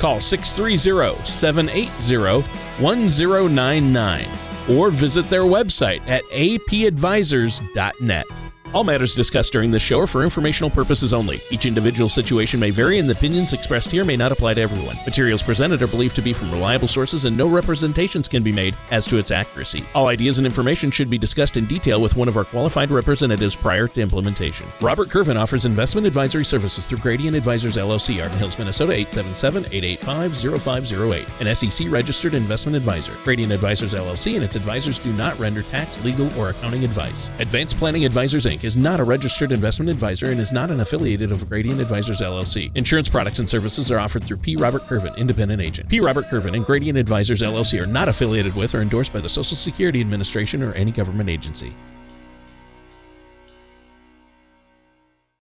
Call 0.00 0.20
630 0.20 1.30
780 1.30 2.42
1099 2.82 4.26
or 4.68 4.90
visit 4.90 5.28
their 5.28 5.42
website 5.42 6.04
at 6.08 6.24
apadvisors.net. 6.24 8.47
All 8.74 8.84
matters 8.84 9.14
discussed 9.14 9.54
during 9.54 9.70
this 9.70 9.80
show 9.82 10.00
are 10.00 10.06
for 10.06 10.22
informational 10.22 10.68
purposes 10.68 11.14
only. 11.14 11.40
Each 11.50 11.64
individual 11.64 12.10
situation 12.10 12.60
may 12.60 12.68
vary, 12.68 12.98
and 12.98 13.08
the 13.08 13.14
opinions 13.14 13.54
expressed 13.54 13.90
here 13.90 14.04
may 14.04 14.14
not 14.14 14.30
apply 14.30 14.52
to 14.54 14.60
everyone. 14.60 14.98
Materials 15.06 15.42
presented 15.42 15.80
are 15.80 15.86
believed 15.86 16.14
to 16.16 16.22
be 16.22 16.34
from 16.34 16.50
reliable 16.50 16.86
sources, 16.86 17.24
and 17.24 17.34
no 17.34 17.48
representations 17.48 18.28
can 18.28 18.42
be 18.42 18.52
made 18.52 18.76
as 18.90 19.06
to 19.06 19.16
its 19.16 19.30
accuracy. 19.30 19.86
All 19.94 20.08
ideas 20.08 20.38
and 20.38 20.46
information 20.46 20.90
should 20.90 21.08
be 21.08 21.16
discussed 21.16 21.56
in 21.56 21.64
detail 21.64 22.02
with 22.02 22.14
one 22.14 22.28
of 22.28 22.36
our 22.36 22.44
qualified 22.44 22.90
representatives 22.90 23.56
prior 23.56 23.88
to 23.88 24.02
implementation. 24.02 24.66
Robert 24.82 25.08
Curvin 25.08 25.40
offers 25.40 25.64
investment 25.64 26.06
advisory 26.06 26.44
services 26.44 26.84
through 26.84 26.98
Gradient 26.98 27.34
Advisors 27.34 27.78
LLC, 27.78 28.22
Arden 28.22 28.36
Hills, 28.36 28.58
Minnesota 28.58 28.92
877-885-0508, 28.92 31.40
an 31.40 31.54
SEC 31.54 31.90
registered 31.90 32.34
investment 32.34 32.76
advisor. 32.76 33.12
Gradient 33.24 33.50
Advisors 33.50 33.94
LLC 33.94 34.34
and 34.34 34.44
its 34.44 34.56
advisors 34.56 34.98
do 34.98 35.10
not 35.14 35.38
render 35.38 35.62
tax, 35.62 36.04
legal, 36.04 36.30
or 36.38 36.50
accounting 36.50 36.84
advice. 36.84 37.30
Advanced 37.38 37.78
Planning 37.78 38.04
Advisors 38.04 38.44
Inc. 38.44 38.57
is 38.64 38.76
not 38.76 39.00
a 39.00 39.04
registered 39.04 39.52
investment 39.52 39.90
advisor 39.90 40.30
and 40.30 40.40
is 40.40 40.52
not 40.52 40.70
an 40.70 40.80
affiliated 40.80 41.32
of 41.32 41.48
Gradient 41.48 41.80
Advisors 41.80 42.20
LLC. 42.20 42.70
Insurance 42.76 43.08
products 43.08 43.38
and 43.38 43.48
services 43.48 43.90
are 43.90 43.98
offered 43.98 44.24
through 44.24 44.38
P. 44.38 44.56
Robert 44.56 44.82
Curvin, 44.82 45.16
independent 45.16 45.60
agent. 45.60 45.88
P. 45.88 46.00
Robert 46.00 46.26
Curvin 46.26 46.54
and 46.54 46.64
Gradient 46.64 46.98
Advisors 46.98 47.42
LLC 47.42 47.82
are 47.82 47.86
not 47.86 48.08
affiliated 48.08 48.54
with 48.56 48.74
or 48.74 48.80
endorsed 48.80 49.12
by 49.12 49.20
the 49.20 49.28
Social 49.28 49.56
Security 49.56 50.00
Administration 50.00 50.62
or 50.62 50.72
any 50.72 50.90
government 50.90 51.28
agency. 51.28 51.74